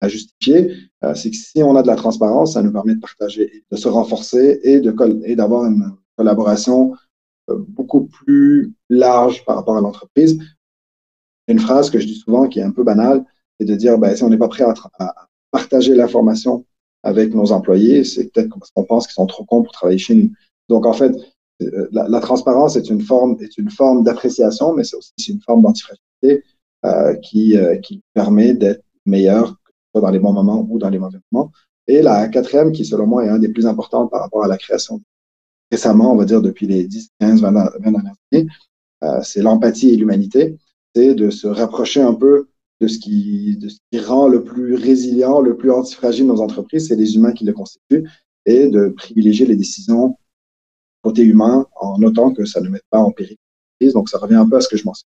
à, 0.00 0.08
justifier. 0.08 0.74
Euh, 1.04 1.14
c'est 1.14 1.30
que 1.30 1.36
si 1.36 1.62
on 1.62 1.76
a 1.76 1.82
de 1.82 1.86
la 1.86 1.96
transparence, 1.96 2.54
ça 2.54 2.62
nous 2.62 2.72
permet 2.72 2.94
de 2.94 3.00
partager, 3.00 3.64
de 3.70 3.76
se 3.76 3.88
renforcer 3.88 4.60
et 4.64 4.80
de 4.80 4.94
et 5.24 5.36
d'avoir 5.36 5.66
une 5.66 5.94
collaboration 6.16 6.94
beaucoup 7.48 8.06
plus 8.06 8.72
large 8.88 9.44
par 9.44 9.56
rapport 9.56 9.76
à 9.76 9.80
l'entreprise. 9.80 10.38
Une 11.48 11.58
phrase 11.58 11.90
que 11.90 11.98
je 11.98 12.06
dis 12.06 12.14
souvent 12.14 12.48
qui 12.48 12.60
est 12.60 12.62
un 12.62 12.70
peu 12.70 12.82
banale, 12.82 13.24
c'est 13.60 13.66
de 13.66 13.74
dire 13.74 13.98
ben, 13.98 14.16
si 14.16 14.22
on 14.22 14.30
n'est 14.30 14.38
pas 14.38 14.48
prêt 14.48 14.64
à, 14.64 14.74
partager 15.52 15.94
l'information 15.94 16.64
avec 17.04 17.32
nos 17.34 17.52
employés, 17.52 18.02
c'est 18.02 18.32
peut-être 18.32 18.48
parce 18.58 18.70
qu'on 18.72 18.84
pense 18.84 19.06
qu'ils 19.06 19.14
sont 19.14 19.26
trop 19.26 19.44
cons 19.44 19.62
pour 19.62 19.72
travailler 19.72 19.98
chez 19.98 20.16
nous. 20.16 20.32
Donc, 20.68 20.86
en 20.86 20.92
fait, 20.92 21.14
euh, 21.62 21.88
la, 21.92 22.20
transparence 22.20 22.74
est 22.76 22.90
une 22.90 23.00
forme, 23.00 23.36
est 23.40 23.56
une 23.58 23.70
forme 23.70 24.02
d'appréciation, 24.02 24.74
mais 24.74 24.82
c'est 24.82 24.96
aussi 24.96 25.12
une 25.28 25.40
forme 25.40 25.62
d'antifragilité 25.62 26.44
euh, 26.84 27.14
qui, 27.16 27.56
euh, 27.56 27.76
qui 27.76 28.02
permet 28.14 28.54
d'être 28.54 28.82
meilleur, 29.06 29.56
soit 29.92 30.00
dans 30.00 30.10
les 30.10 30.18
bons 30.18 30.32
moments 30.32 30.66
ou 30.68 30.78
dans 30.80 30.90
les 30.90 30.98
mauvais 30.98 31.18
moments. 31.30 31.52
Et 31.86 32.02
la 32.02 32.26
quatrième, 32.28 32.72
qui 32.72 32.84
selon 32.84 33.06
moi 33.06 33.24
est 33.24 33.28
un 33.28 33.38
des 33.38 33.48
plus 33.48 33.66
importants 33.66 34.08
par 34.08 34.22
rapport 34.22 34.44
à 34.44 34.48
la 34.48 34.56
création 34.56 35.00
récemment, 35.72 36.12
on 36.12 36.16
va 36.16 36.26
dire 36.26 36.42
depuis 36.42 36.66
les 36.66 36.84
10, 36.84 37.10
15, 37.18 37.40
20, 37.40 37.50
20 37.50 37.90
dernières 37.90 38.14
années, 38.30 38.46
euh, 39.02 39.20
c'est 39.22 39.40
l'empathie 39.40 39.90
et 39.90 39.96
l'humanité. 39.96 40.58
C'est 40.94 41.14
de 41.14 41.30
se 41.30 41.46
rapprocher 41.46 42.02
un 42.02 42.12
peu 42.12 42.48
de 42.82 42.88
ce 42.88 42.98
qui, 42.98 43.56
de 43.56 43.68
ce 43.68 43.78
qui 43.90 44.00
rend 44.00 44.26
le 44.26 44.42
plus 44.42 44.74
résilient, 44.74 45.40
le 45.40 45.56
plus 45.56 45.70
antifragile 45.70 46.26
nos 46.26 46.40
entreprises, 46.40 46.88
c'est 46.88 46.96
les 46.96 47.14
humains 47.14 47.32
qui 47.32 47.44
le 47.44 47.52
constituent, 47.52 48.08
et 48.44 48.66
de 48.68 48.88
privilégier 48.88 49.46
les 49.46 49.56
décisions 49.56 50.16
côté 51.02 51.22
humain 51.22 51.66
en 51.80 51.98
notant 51.98 52.32
que 52.32 52.44
ça 52.44 52.60
ne 52.60 52.68
met 52.68 52.80
pas 52.90 52.98
en 52.98 53.12
péril 53.12 53.36
l'entreprise. 53.80 53.94
Donc, 53.94 54.08
ça 54.08 54.18
revient 54.18 54.36
un 54.36 54.48
peu 54.48 54.56
à 54.56 54.60
ce 54.60 54.68
que 54.68 54.76
je 54.76 54.84
mentionnais 54.84 55.08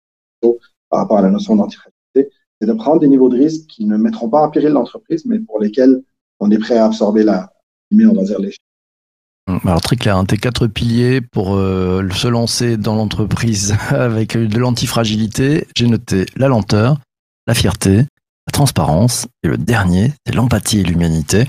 par 0.90 1.02
rapport 1.02 1.18
à 1.18 1.22
la 1.22 1.30
notion 1.30 1.58
d'antifragilité, 1.58 2.34
c'est 2.62 2.68
de 2.68 2.74
prendre 2.74 3.02
des 3.02 3.10
niveaux 3.10 3.28
de 3.28 3.38
risque 3.38 3.68
qui 3.68 3.86
ne 3.86 3.98
mettront 3.98 4.30
pas 4.30 4.46
en 4.46 4.50
péril 4.50 4.70
l'entreprise, 4.70 5.26
mais 5.26 5.40
pour 5.40 5.60
lesquels 5.60 6.02
on 6.40 6.50
est 6.50 6.58
prêt 6.58 6.78
à 6.78 6.86
absorber 6.86 7.24
la, 7.24 7.52
on 7.92 8.14
va 8.14 8.24
dire, 8.24 8.40
les 8.40 8.56
hum, 9.50 9.60
alors 9.66 9.82
très 9.82 9.98
clair, 9.98 10.16
hein, 10.16 10.24
tes 10.24 10.38
quatre 10.38 10.68
piliers 10.68 11.20
pour 11.20 11.56
euh, 11.56 12.08
se 12.12 12.30
lancer 12.30 12.78
dans 12.78 12.96
l'entreprise 12.96 13.76
avec 13.90 14.38
de 14.38 14.58
l'antifragilité, 14.58 15.68
j'ai 15.76 15.88
noté 15.88 16.26
la 16.38 16.48
lenteur, 16.48 17.00
la 17.48 17.54
fierté, 17.54 18.06
la 18.48 18.52
transparence 18.52 19.28
et 19.44 19.48
le 19.48 19.58
dernier, 19.58 20.14
c'est 20.26 20.36
l'empathie 20.36 20.82
et 20.82 20.84
l'humanité. 20.84 21.48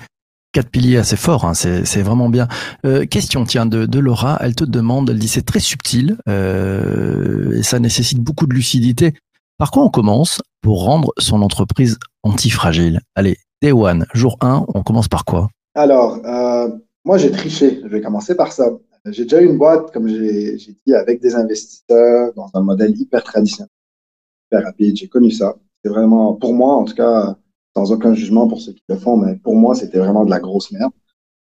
Quatre 0.53 0.71
piliers 0.71 0.97
assez 0.97 1.17
forts, 1.17 1.45
hein, 1.45 1.53
c'est 1.55 2.03
vraiment 2.03 2.31
bien. 2.31 2.49
Euh, 2.87 3.05
question, 3.05 3.45
tiens, 3.45 3.67
de, 3.67 3.99
Laura, 3.99 4.39
elle 4.41 4.55
te 4.55 4.65
demande, 4.65 5.11
elle 5.11 5.19
dit 5.19 5.29
c'est 5.29 5.45
très 5.45 5.61
subtil 5.61 6.17
euh, 6.29 7.59
et 7.59 7.63
ça 7.63 7.79
nécessite 7.79 8.21
beaucoup 8.21 8.47
de 8.47 8.55
lucidité. 8.55 9.13
Par 9.59 9.71
quoi 9.71 9.83
on 9.83 9.91
commence 9.91 10.41
pour 10.63 10.85
rendre 10.85 11.13
son 11.19 11.43
entreprise 11.43 11.99
antifragile? 12.23 13.01
Allez, 13.15 13.37
day 13.61 13.73
one, 13.73 14.07
jour 14.15 14.39
1, 14.41 14.65
on 14.75 14.83
commence 14.83 15.09
par 15.09 15.25
quoi? 15.25 15.51
Alors, 15.75 16.25
euh, 16.25 16.69
moi 17.05 17.19
j'ai 17.19 17.31
triché, 17.31 17.81
je 17.83 17.89
vais 17.89 18.01
commencer 18.01 18.35
par 18.35 18.53
ça. 18.53 18.71
J'ai 19.07 19.25
déjà 19.25 19.41
eu 19.41 19.47
une 19.47 19.59
boîte, 19.59 19.93
comme 19.93 20.09
j'ai 20.09 20.57
dit, 20.57 20.95
avec 20.95 21.21
des 21.21 21.35
investisseurs 21.35 22.33
dans 22.35 22.51
un 22.55 22.63
modèle 22.63 22.99
hyper 22.99 23.23
traditionnel, 23.23 23.71
hyper 24.51 24.65
rapide, 24.65 24.97
j'ai 24.97 25.09
connu 25.09 25.31
ça. 25.31 25.57
Vraiment, 25.89 26.35
pour 26.35 26.55
moi 26.55 26.75
en 26.75 26.85
tout 26.85 26.95
cas, 26.95 27.37
sans 27.77 27.93
aucun 27.93 28.15
jugement 28.15 28.49
pour 28.49 28.61
ceux 28.61 28.73
qui 28.73 28.83
le 28.89 28.97
font, 28.97 29.17
mais 29.17 29.37
pour 29.37 29.57
moi, 29.57 29.75
c'était 29.75 29.99
vraiment 29.99 30.25
de 30.25 30.31
la 30.31 30.41
grosse 30.41 30.71
merde. 30.73 30.93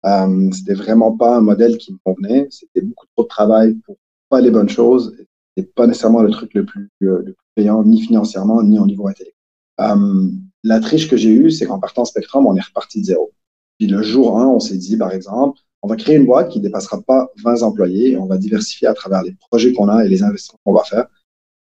Euh, 0.04 0.50
c'était 0.52 0.74
vraiment 0.74 1.16
pas 1.16 1.36
un 1.36 1.40
modèle 1.40 1.78
qui 1.78 1.92
me 1.92 1.98
convenait. 2.04 2.48
C'était 2.50 2.80
beaucoup 2.80 3.06
trop 3.14 3.24
de 3.24 3.28
travail 3.28 3.74
pour 3.86 3.96
pas 4.28 4.40
les 4.40 4.50
bonnes 4.50 4.68
choses. 4.68 5.16
Et 5.56 5.62
pas 5.62 5.86
nécessairement 5.86 6.22
le 6.22 6.30
truc 6.30 6.54
le 6.54 6.64
plus, 6.64 6.90
euh, 7.02 7.36
payant, 7.54 7.84
ni 7.84 8.00
financièrement, 8.00 8.62
ni 8.62 8.78
au 8.78 8.86
niveau 8.86 9.06
intellectuel. 9.06 9.34
Euh, 9.80 10.28
la 10.64 10.80
triche 10.80 11.08
que 11.08 11.16
j'ai 11.16 11.30
eue, 11.30 11.50
c'est 11.50 11.66
qu'en 11.66 11.78
partant 11.78 12.04
Spectrum, 12.04 12.46
on 12.46 12.56
est 12.56 12.62
reparti 12.62 13.00
de 13.00 13.06
zéro. 13.06 13.32
Puis 13.78 13.88
le 13.88 14.02
jour 14.02 14.38
1, 14.40 14.46
on 14.46 14.60
s'est 14.60 14.78
dit, 14.78 14.96
par 14.96 15.12
exemple, 15.12 15.58
on 15.82 15.88
va 15.88 15.96
créer 15.96 16.16
une 16.16 16.26
boîte 16.26 16.50
qui 16.50 16.60
dépassera 16.60 17.02
pas 17.02 17.28
20 17.42 17.62
employés 17.62 18.16
on 18.16 18.26
va 18.26 18.38
diversifier 18.38 18.86
à 18.86 18.94
travers 18.94 19.22
les 19.22 19.32
projets 19.50 19.72
qu'on 19.72 19.88
a 19.88 20.04
et 20.04 20.08
les 20.08 20.22
investissements 20.22 20.60
qu'on 20.64 20.72
va 20.72 20.84
faire. 20.84 21.06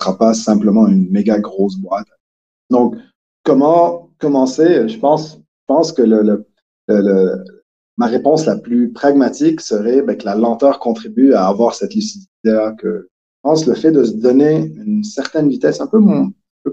Ce 0.00 0.06
sera 0.06 0.18
pas 0.18 0.34
simplement 0.34 0.88
une 0.88 1.08
méga 1.10 1.38
grosse 1.38 1.76
boîte. 1.76 2.08
Donc, 2.72 2.96
comment 3.44 4.10
commencer, 4.18 4.88
je 4.88 4.98
pense, 4.98 5.38
que 5.92 6.44
ma 7.98 8.06
réponse 8.06 8.46
la 8.46 8.56
plus 8.56 8.92
pragmatique 8.92 9.60
serait 9.60 10.02
ben, 10.02 10.16
que 10.16 10.24
la 10.24 10.34
lenteur 10.34 10.78
contribue 10.80 11.34
à 11.34 11.46
avoir 11.46 11.74
cette 11.74 11.94
lucidité 11.94 12.70
que 12.78 13.08
je 13.08 13.48
pense 13.48 13.66
le 13.66 13.74
fait 13.74 13.92
de 13.92 14.04
se 14.04 14.12
donner 14.12 14.72
une 14.76 15.04
certaine 15.04 15.48
vitesse 15.48 15.80
un 15.80 15.86
peu, 15.86 16.00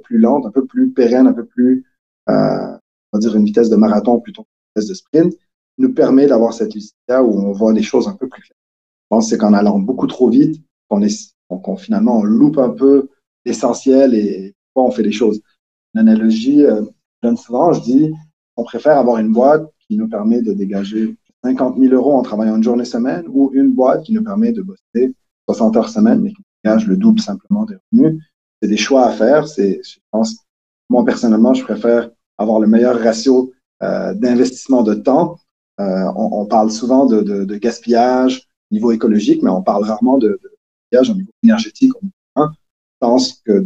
plus 0.03 0.19
lente, 0.19 0.45
un 0.45 0.51
peu 0.51 0.65
plus 0.65 0.91
pérenne, 0.91 1.27
un 1.27 1.33
peu 1.33 1.45
plus, 1.45 1.85
euh, 2.29 2.77
on 3.11 3.17
va 3.17 3.19
dire 3.19 3.35
une 3.35 3.45
vitesse 3.45 3.69
de 3.69 3.75
marathon 3.75 4.19
plutôt 4.19 4.43
qu'une 4.43 4.81
vitesse 4.81 4.89
de 4.89 4.93
sprint, 4.93 5.33
nous 5.79 5.93
permet 5.93 6.27
d'avoir 6.27 6.53
cette 6.53 6.73
lucidité 6.73 7.17
où 7.17 7.39
on 7.39 7.51
voit 7.51 7.73
les 7.73 7.81
choses 7.81 8.07
un 8.07 8.13
peu 8.13 8.27
plus 8.29 8.41
claires. 8.41 8.57
Je 9.03 9.07
pense 9.09 9.25
que 9.25 9.29
c'est 9.31 9.37
qu'en 9.37 9.53
allant 9.53 9.79
beaucoup 9.79 10.07
trop 10.07 10.29
vite, 10.29 10.61
qu'on 10.87 11.75
finalement 11.75 12.19
on 12.19 12.23
loupe 12.23 12.57
un 12.57 12.69
peu 12.69 13.09
l'essentiel 13.45 14.13
et 14.13 14.53
on 14.75 14.91
fait 14.91 15.03
les 15.03 15.11
choses. 15.11 15.41
Une 15.99 16.07
analogie, 16.07 16.65
euh, 16.65 16.81
donne 17.21 17.35
souvent, 17.35 17.73
je 17.73 17.81
dis, 17.81 18.13
on 18.55 18.63
préfère 18.63 18.97
avoir 18.97 19.17
une 19.17 19.33
boîte 19.33 19.69
qui 19.85 19.97
nous 19.97 20.07
permet 20.07 20.41
de 20.41 20.53
dégager 20.53 21.17
50 21.43 21.77
000 21.77 21.93
euros 21.93 22.13
en 22.13 22.21
travaillant 22.21 22.55
une 22.55 22.63
journée 22.63 22.85
semaine 22.85 23.25
ou 23.27 23.51
une 23.53 23.73
boîte 23.73 24.03
qui 24.03 24.13
nous 24.13 24.23
permet 24.23 24.53
de 24.53 24.61
bosser 24.61 25.13
60 25.49 25.75
heures 25.75 25.89
semaine 25.89 26.21
mais 26.21 26.31
qui 26.31 26.41
dégage 26.63 26.87
le 26.87 26.95
double 26.95 27.19
simplement 27.19 27.65
des 27.65 27.75
revenus. 27.91 28.21
C'est 28.61 28.69
des 28.69 28.77
choix 28.77 29.07
à 29.07 29.11
faire. 29.11 29.47
C'est, 29.47 29.81
je 29.83 29.99
pense, 30.09 30.37
moi 30.89 31.03
personnellement, 31.03 31.53
je 31.53 31.63
préfère 31.65 32.09
avoir 32.37 32.61
le 32.61 32.67
meilleur 32.67 32.97
ratio 32.97 33.51
euh, 33.83 34.13
d'investissement 34.13 34.83
de 34.83 34.93
temps. 34.93 35.37
Euh, 35.81 36.11
on, 36.15 36.45
parle 36.45 36.71
souvent 36.71 37.07
de, 37.07 37.21
de, 37.21 37.55
gaspillage 37.57 38.47
au 38.71 38.75
niveau 38.75 38.91
écologique, 38.91 39.43
mais 39.43 39.49
on 39.49 39.63
parle 39.63 39.83
rarement 39.83 40.17
de, 40.17 40.27
de 40.27 40.51
gaspillage 40.91 41.09
au 41.09 41.17
niveau 41.19 41.31
énergétique. 41.43 41.93
Je 43.01 43.07
pense 43.07 43.33
que 43.45 43.59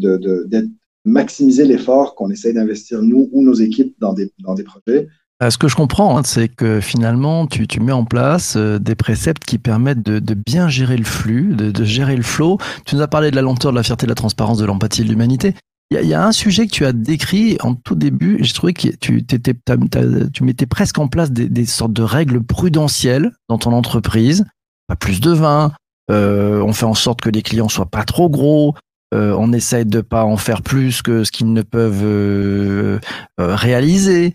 d'être 0.46 0.70
maximiser 1.06 1.66
l'effort 1.66 2.16
qu'on 2.16 2.30
essaye 2.30 2.54
d'investir 2.54 3.02
nous 3.02 3.30
ou 3.32 3.44
nos 3.44 3.54
équipes 3.54 3.96
dans 4.00 4.14
des, 4.14 4.32
dans 4.40 4.54
des 4.54 4.64
projets. 4.64 5.08
Euh, 5.42 5.50
ce 5.50 5.58
que 5.58 5.68
je 5.68 5.76
comprends, 5.76 6.18
hein, 6.18 6.22
c'est 6.24 6.48
que 6.48 6.80
finalement, 6.80 7.48
tu, 7.48 7.68
tu, 7.68 7.80
mets 7.80 7.92
en 7.92 8.06
place 8.06 8.56
euh, 8.56 8.80
des 8.80 8.96
préceptes 8.96 9.44
qui 9.44 9.58
permettent 9.58 10.04
de, 10.04 10.20
de 10.20 10.34
bien 10.34 10.70
gérer 10.70 10.96
le 10.96 11.04
flux, 11.04 11.54
de, 11.56 11.72
de, 11.72 11.84
gérer 11.84 12.16
le 12.16 12.24
flow. 12.24 12.60
Tu 12.86 12.96
nous 12.96 13.02
as 13.02 13.08
parlé 13.08 13.32
de 13.32 13.36
la 13.36 13.42
lenteur, 13.42 13.72
de 13.72 13.78
la 13.78 13.84
fierté, 13.84 14.06
de 14.06 14.12
la 14.12 14.16
transparence, 14.16 14.58
de 14.58 14.66
l'empathie 14.66 15.04
de 15.04 15.10
l'humanité. 15.10 15.54
Il 15.92 16.08
y, 16.08 16.14
a 16.14 16.26
un 16.26 16.32
sujet 16.32 16.66
que 16.66 16.72
tu 16.72 16.86
as 16.86 16.94
décrit 16.94 17.58
en 17.62 17.76
tout 17.76 17.94
début. 17.94 18.40
J'ai 18.42 18.54
trouvé 18.54 18.74
que 18.74 18.88
tu, 18.96 19.24
tu 19.24 20.44
mettais 20.44 20.66
presque 20.66 20.98
en 20.98 21.08
place 21.08 21.32
des, 21.32 21.50
des, 21.50 21.66
sortes 21.68 21.94
de 21.94 22.02
règles 22.02 22.42
prudentielles 22.42 23.32
dans 23.48 23.60
ton 23.60 23.74
entreprise. 23.74 24.46
Pas 24.88 24.96
plus 24.96 25.22
de 25.22 25.32
vin. 25.32 25.72
Euh, 26.10 26.62
on 26.62 26.74
fait 26.74 26.86
en 26.86 26.96
sorte 26.96 27.22
que 27.22 27.30
les 27.30 27.44
clients 27.44 27.70
soient 27.70 27.86
pas 27.86 28.06
trop 28.06 28.28
gros. 28.28 28.74
Euh, 29.13 29.36
on 29.38 29.53
essaie 29.53 29.86
de 29.86 30.01
pas 30.01 30.25
en 30.25 30.38
faire 30.38 30.63
plus 30.63 31.01
que 31.03 31.24
ce 31.24 31.32
qu'ils 31.32 31.53
ne 31.53 31.62
peuvent 31.62 32.03
euh, 32.03 33.00
euh, 33.39 33.55
réaliser. 33.55 34.34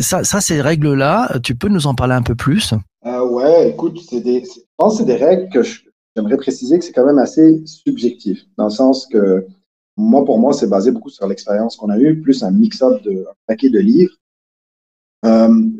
ça, 0.00 0.22
ces 0.22 0.60
règles-là, 0.60 1.38
tu 1.42 1.54
peux 1.54 1.68
nous 1.68 1.86
en 1.86 1.94
parler 1.94 2.14
un 2.14 2.22
peu 2.22 2.34
plus? 2.34 2.74
Ouais, 3.04 3.70
écoute, 3.70 3.98
des, 4.12 4.44
je 4.44 4.60
pense 4.76 4.94
que 4.94 4.98
c'est 4.98 5.06
des 5.06 5.24
règles 5.24 5.48
que 5.48 5.62
j'aimerais 5.62 6.36
préciser 6.36 6.78
que 6.78 6.84
c'est 6.84 6.92
quand 6.92 7.06
même 7.06 7.18
assez 7.18 7.62
subjectif, 7.64 8.40
dans 8.58 8.64
le 8.64 8.70
sens 8.70 9.06
que 9.06 9.46
moi, 9.96 10.24
pour 10.24 10.38
moi, 10.38 10.52
c'est 10.52 10.68
basé 10.68 10.90
beaucoup 10.90 11.10
sur 11.10 11.26
l'expérience 11.26 11.76
qu'on 11.76 11.90
a 11.90 11.98
eue, 11.98 12.20
plus 12.20 12.42
un 12.42 12.50
mix-up 12.50 13.02
de 13.02 13.24
un 13.28 13.34
paquet 13.46 13.70
de 13.70 13.78
livres. 13.78 14.14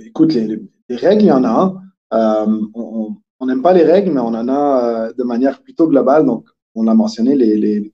écoute, 0.06 0.34
les, 0.34 0.96
règles, 0.96 1.22
il 1.22 1.28
y 1.28 1.32
en 1.32 1.44
a. 1.44 1.74
on 2.12 3.46
n'aime 3.46 3.62
pas 3.62 3.74
les 3.74 3.84
règles, 3.84 4.12
mais 4.12 4.20
on 4.20 4.28
en 4.28 4.48
a 4.48 5.12
de 5.12 5.22
manière 5.22 5.60
plutôt 5.62 5.86
globale. 5.86 6.24
Donc, 6.24 6.46
on 6.74 6.86
a 6.86 6.94
mentionné 6.94 7.34
les 7.34 7.91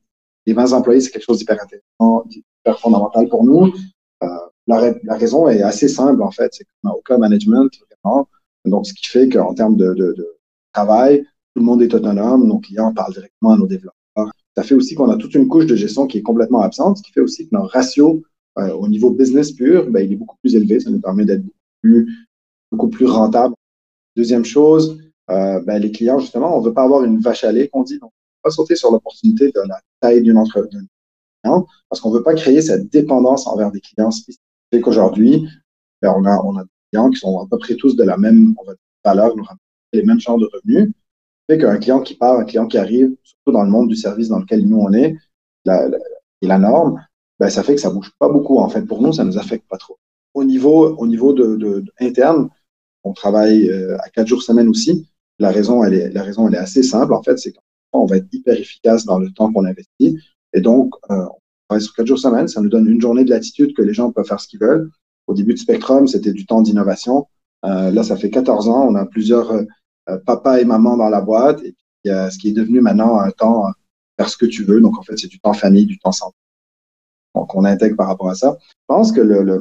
20 0.52 0.72
employés, 0.72 1.00
c'est 1.00 1.10
quelque 1.10 1.24
chose 1.24 1.38
d'hyper 1.38 1.58
intéressant, 1.62 2.24
d'hyper 2.26 2.78
fondamental 2.78 3.28
pour 3.28 3.44
nous. 3.44 3.72
Euh, 4.22 4.26
la, 4.66 5.16
raison 5.16 5.48
est 5.48 5.62
assez 5.62 5.88
simple, 5.88 6.22
en 6.22 6.30
fait, 6.30 6.52
c'est 6.52 6.64
qu'on 6.64 6.88
n'a 6.88 6.94
aucun 6.94 7.18
management, 7.18 7.70
vraiment. 8.04 8.28
Donc, 8.64 8.86
ce 8.86 8.92
qui 8.92 9.06
fait 9.06 9.28
qu'en 9.28 9.54
termes 9.54 9.76
de, 9.76 10.16
travail, 10.72 11.22
tout 11.54 11.60
le 11.60 11.62
monde 11.62 11.82
est 11.82 11.92
autonome, 11.94 12.46
nos 12.46 12.58
clients 12.58 12.92
parlent 12.92 13.12
directement 13.12 13.52
à 13.52 13.56
nos 13.56 13.66
développeurs. 13.66 13.94
Ça 14.56 14.62
fait 14.64 14.74
aussi 14.74 14.94
qu'on 14.94 15.08
a 15.08 15.16
toute 15.16 15.34
une 15.34 15.48
couche 15.48 15.66
de 15.66 15.76
gestion 15.76 16.06
qui 16.06 16.18
est 16.18 16.22
complètement 16.22 16.60
absente, 16.60 16.98
ce 16.98 17.02
qui 17.02 17.12
fait 17.12 17.20
aussi 17.20 17.48
que 17.48 17.54
notre 17.54 17.72
ratio 17.72 18.22
euh, 18.58 18.72
au 18.72 18.88
niveau 18.88 19.10
business 19.10 19.52
pur, 19.52 19.88
ben, 19.88 20.04
il 20.04 20.12
est 20.12 20.16
beaucoup 20.16 20.36
plus 20.42 20.56
élevé. 20.56 20.80
Ça 20.80 20.90
nous 20.90 21.00
permet 21.00 21.24
d'être 21.24 21.42
beaucoup 21.42 21.58
plus, 21.80 22.26
beaucoup 22.72 23.06
rentable. 23.06 23.54
Deuxième 24.16 24.44
chose, 24.44 24.98
euh, 25.30 25.60
ben, 25.60 25.78
les 25.78 25.92
clients, 25.92 26.18
justement, 26.18 26.56
on 26.56 26.60
ne 26.60 26.66
veut 26.66 26.74
pas 26.74 26.82
avoir 26.82 27.04
une 27.04 27.18
vache 27.20 27.44
à 27.44 27.52
lait 27.52 27.68
qu'on 27.68 27.84
dit. 27.84 27.98
Donc, 27.98 28.10
pas 28.42 28.50
sauter 28.50 28.74
sur 28.74 28.90
l'opportunité 28.90 29.52
de 29.52 29.60
la 29.68 29.80
taille 30.00 30.22
d'une 30.22 30.38
entreprise 30.38 30.88
parce 31.88 32.00
qu'on 32.00 32.10
ne 32.10 32.16
veut 32.16 32.22
pas 32.22 32.34
créer 32.34 32.60
cette 32.60 32.90
dépendance 32.90 33.46
envers 33.46 33.70
des 33.70 33.80
clients 33.80 34.10
spécifiques. 34.10 34.42
qu'aujourd'hui, 34.82 35.48
ben, 36.02 36.12
on, 36.16 36.24
a, 36.26 36.62
des 36.62 36.68
clients 36.92 37.10
qui 37.10 37.18
sont 37.18 37.38
à 37.40 37.46
peu 37.50 37.58
près 37.58 37.74
tous 37.76 37.96
de 37.96 38.04
la 38.04 38.16
même 38.16 38.54
valeur, 39.04 39.36
nous 39.36 39.44
les 39.92 40.02
mêmes 40.02 40.20
genres 40.20 40.38
de 40.38 40.48
revenus. 40.52 40.92
Fait 41.48 41.58
qu'un 41.58 41.78
client 41.78 42.00
qui 42.00 42.14
part, 42.14 42.38
un 42.38 42.44
client 42.44 42.66
qui 42.66 42.76
arrive, 42.76 43.14
surtout 43.22 43.52
dans 43.52 43.64
le 43.64 43.70
monde 43.70 43.88
du 43.88 43.96
service 43.96 44.28
dans 44.28 44.38
lequel 44.38 44.66
nous 44.66 44.78
on 44.78 44.92
est, 44.92 45.16
la, 45.64 45.88
la, 45.88 45.96
et 46.42 46.46
la 46.46 46.58
norme, 46.58 47.02
ben, 47.38 47.48
ça 47.48 47.62
fait 47.62 47.74
que 47.74 47.80
ça 47.80 47.90
bouge 47.90 48.12
pas 48.18 48.28
beaucoup. 48.28 48.58
En 48.58 48.68
fait, 48.68 48.82
pour 48.82 49.00
nous, 49.00 49.12
ça 49.12 49.24
nous 49.24 49.38
affecte 49.38 49.66
pas 49.68 49.78
trop. 49.78 49.98
Au 50.34 50.44
niveau, 50.44 50.94
au 50.96 51.06
niveau 51.06 51.32
de, 51.32 51.84
interne, 52.00 52.50
on 53.02 53.12
travaille 53.12 53.68
euh, 53.70 53.96
à 54.00 54.10
quatre 54.10 54.26
jours 54.26 54.42
semaine 54.42 54.68
aussi. 54.68 55.08
La 55.38 55.50
raison, 55.50 55.82
elle 55.84 55.94
est, 55.94 56.10
la 56.10 56.22
raison, 56.22 56.48
elle 56.48 56.54
est 56.54 56.58
assez 56.58 56.82
simple. 56.82 57.14
En 57.14 57.22
fait, 57.22 57.38
c'est 57.38 57.52
on 57.92 58.06
va 58.06 58.16
être 58.16 58.28
hyper 58.32 58.58
efficace 58.58 59.04
dans 59.04 59.18
le 59.18 59.30
temps 59.30 59.52
qu'on 59.52 59.64
investit. 59.64 60.18
Et 60.52 60.60
donc, 60.60 60.94
euh, 61.10 61.24
on 61.24 61.38
travaille 61.68 61.84
sur 61.84 61.94
quatre 61.94 62.06
jours 62.06 62.18
semaine. 62.18 62.48
Ça 62.48 62.60
nous 62.60 62.68
donne 62.68 62.86
une 62.86 63.00
journée 63.00 63.24
de 63.24 63.30
latitude 63.30 63.74
que 63.74 63.82
les 63.82 63.94
gens 63.94 64.12
peuvent 64.12 64.26
faire 64.26 64.40
ce 64.40 64.48
qu'ils 64.48 64.60
veulent. 64.60 64.90
Au 65.26 65.34
début 65.34 65.54
de 65.54 65.58
Spectrum, 65.58 66.06
c'était 66.06 66.32
du 66.32 66.46
temps 66.46 66.62
d'innovation. 66.62 67.26
Euh, 67.64 67.90
là, 67.90 68.02
ça 68.02 68.16
fait 68.16 68.30
14 68.30 68.68
ans. 68.68 68.88
On 68.88 68.94
a 68.94 69.04
plusieurs 69.06 69.52
euh, 69.52 70.18
papas 70.26 70.58
et 70.58 70.64
mamans 70.64 70.96
dans 70.96 71.08
la 71.08 71.20
boîte. 71.20 71.60
Et 71.62 71.72
puis, 71.72 72.12
ce 72.12 72.38
qui 72.38 72.48
est 72.48 72.52
devenu 72.52 72.80
maintenant 72.80 73.18
un 73.18 73.30
temps 73.30 73.66
faire 74.18 74.28
ce 74.28 74.36
que 74.36 74.46
tu 74.46 74.64
veux. 74.64 74.80
Donc, 74.80 74.98
en 74.98 75.02
fait, 75.02 75.16
c'est 75.16 75.28
du 75.28 75.40
temps 75.40 75.54
famille, 75.54 75.86
du 75.86 75.98
temps 75.98 76.12
santé. 76.12 76.36
Donc, 77.34 77.54
on 77.54 77.64
intègre 77.64 77.96
par 77.96 78.08
rapport 78.08 78.28
à 78.28 78.34
ça. 78.34 78.58
Je 78.60 78.74
pense 78.86 79.12
que 79.12 79.20
la, 79.20 79.58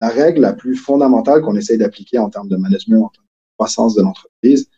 la, 0.00 0.08
règle 0.08 0.42
la 0.42 0.52
plus 0.52 0.76
fondamentale 0.76 1.42
qu'on 1.42 1.56
essaye 1.56 1.78
d'appliquer 1.78 2.18
en 2.18 2.28
termes 2.28 2.48
de 2.48 2.56
management, 2.56 3.04
en 3.04 3.08
termes 3.08 3.26
de 3.26 3.56
croissance 3.56 3.94
de 3.94 4.02
l'entreprise, 4.02 4.68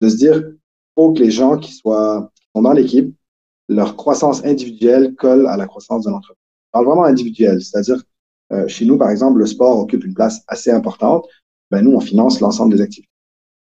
de 0.00 0.08
se 0.08 0.16
dire, 0.16 0.42
que 1.06 1.22
les 1.22 1.30
gens 1.30 1.58
qui, 1.58 1.72
soient, 1.72 2.30
sont 2.54 2.62
dans 2.62 2.72
l'équipe, 2.72 3.14
leur 3.68 3.96
croissance 3.96 4.44
individuelle 4.44 5.14
colle 5.14 5.46
à 5.46 5.56
la 5.56 5.66
croissance 5.66 6.04
de 6.04 6.10
l'entreprise. 6.10 6.42
Je 6.66 6.70
parle 6.72 6.86
vraiment 6.86 7.04
individuel, 7.04 7.62
c'est-à-dire 7.62 8.02
euh, 8.52 8.66
chez 8.66 8.84
nous, 8.84 8.98
par 8.98 9.10
exemple, 9.10 9.38
le 9.38 9.46
sport 9.46 9.78
occupe 9.78 10.04
une 10.04 10.14
place 10.14 10.42
assez 10.48 10.70
importante. 10.70 11.26
Ben, 11.70 11.82
nous, 11.82 11.92
on 11.92 12.00
finance 12.00 12.40
l'ensemble 12.40 12.74
des 12.74 12.82
activités 12.82 13.12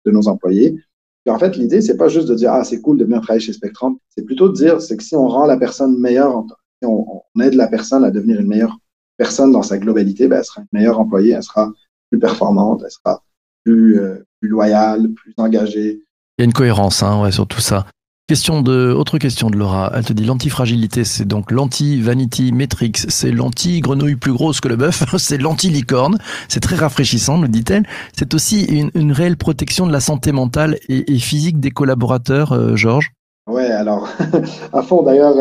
de 0.05 0.11
nos 0.11 0.29
employés. 0.29 0.77
Et 1.25 1.31
en 1.31 1.39
fait, 1.39 1.57
l'idée, 1.57 1.81
c'est 1.81 1.97
pas 1.97 2.09
juste 2.09 2.29
de 2.29 2.35
dire 2.35 2.53
ah 2.53 2.65
c'est 2.65 2.81
cool 2.81 2.99
de 2.99 3.05
venir 3.05 3.21
travailler 3.21 3.45
chez 3.45 3.53
Spectrum, 3.53 3.97
c'est 4.09 4.25
plutôt 4.25 4.49
de 4.49 4.55
dire 4.55 4.83
c'est 4.83 4.97
que 4.97 5.05
si 5.05 5.15
on 5.15 5.29
rend 5.29 5.47
la 5.47 5.57
personne 5.57 5.97
meilleure, 5.99 6.45
si 6.83 6.89
on, 6.89 7.23
aide 7.41 7.55
la 7.55 7.69
personne 7.69 8.05
à 8.05 8.11
devenir 8.11 8.41
une 8.41 8.49
meilleure 8.49 8.77
personne 9.17 9.53
dans 9.53 9.63
sa 9.63 9.79
globalité, 9.79 10.27
ben, 10.27 10.39
elle 10.39 10.45
sera 10.45 10.63
une 10.63 10.69
meilleure 10.73 10.99
employée, 10.99 11.33
elle 11.33 11.43
sera 11.45 11.73
plus 12.11 12.19
performante, 12.19 12.83
elle 12.85 12.91
sera 12.91 13.23
plus, 13.65 14.01
plus 14.41 14.49
loyales, 14.49 15.13
plus 15.13 15.33
engagées. 15.37 16.03
Y 16.43 16.45
a 16.45 16.47
une 16.47 16.53
cohérence 16.53 17.05
hein, 17.05 17.31
sur 17.31 17.47
tout 17.47 17.61
ça. 17.61 17.87
Question 18.27 18.63
de, 18.63 18.93
autre 18.93 19.19
question 19.19 19.49
de 19.49 19.57
Laura. 19.57 19.93
Elle 19.95 20.05
te 20.05 20.13
dit 20.13 20.25
l'antifragilité, 20.25 21.05
c'est 21.05 21.25
donc 21.25 21.53
l'anti-vanity 21.53 22.51
metrix, 22.51 22.91
c'est 22.97 23.31
l'anti-grenouille 23.31 24.17
plus 24.17 24.33
grosse 24.33 24.61
que 24.61 24.67
le 24.67 24.75
bœuf, 24.75 25.05
c'est 25.19 25.39
l'anti-licorne. 25.39 26.19
C'est 26.49 26.59
très 26.59 26.75
rafraîchissant, 26.75 27.39
nous 27.39 27.47
dit-elle. 27.47 27.85
C'est 28.13 28.35
aussi 28.35 28.65
une, 28.65 29.13
réelle 29.13 29.37
protection 29.37 29.87
de 29.87 29.93
la 29.93 30.01
santé 30.01 30.33
mentale 30.33 30.79
et, 30.89 31.19
physique 31.19 31.61
des 31.61 31.71
collaborateurs, 31.71 32.51
euh, 32.51 32.75
Georges 32.75 33.13
Ouais, 33.49 33.71
alors, 33.71 34.09
à 34.73 34.83
fond 34.83 35.05
d'ailleurs, 35.05 35.37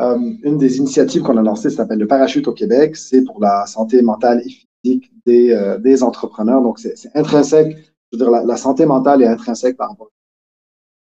euh, 0.00 0.18
une 0.42 0.58
des 0.58 0.78
initiatives 0.78 1.22
qu'on 1.22 1.36
a 1.36 1.42
lancées 1.42 1.70
s'appelle 1.70 2.00
le 2.00 2.08
parachute 2.08 2.48
au 2.48 2.52
Québec. 2.52 2.96
C'est 2.96 3.22
pour 3.22 3.40
la 3.40 3.64
santé 3.66 4.02
mentale 4.02 4.42
et 4.44 4.50
physique 4.82 5.12
des, 5.24 5.52
euh, 5.52 6.02
entrepreneurs. 6.02 6.62
Donc, 6.62 6.80
c'est 6.80 6.96
intrinsèque. 7.14 7.76
Je 8.12 8.18
veux 8.18 8.24
dire, 8.24 8.30
la, 8.32 8.42
la, 8.42 8.56
santé 8.56 8.86
mentale 8.86 9.22
est 9.22 9.28
intrinsèque 9.28 9.76
par 9.76 9.90
rapport. 9.90 10.08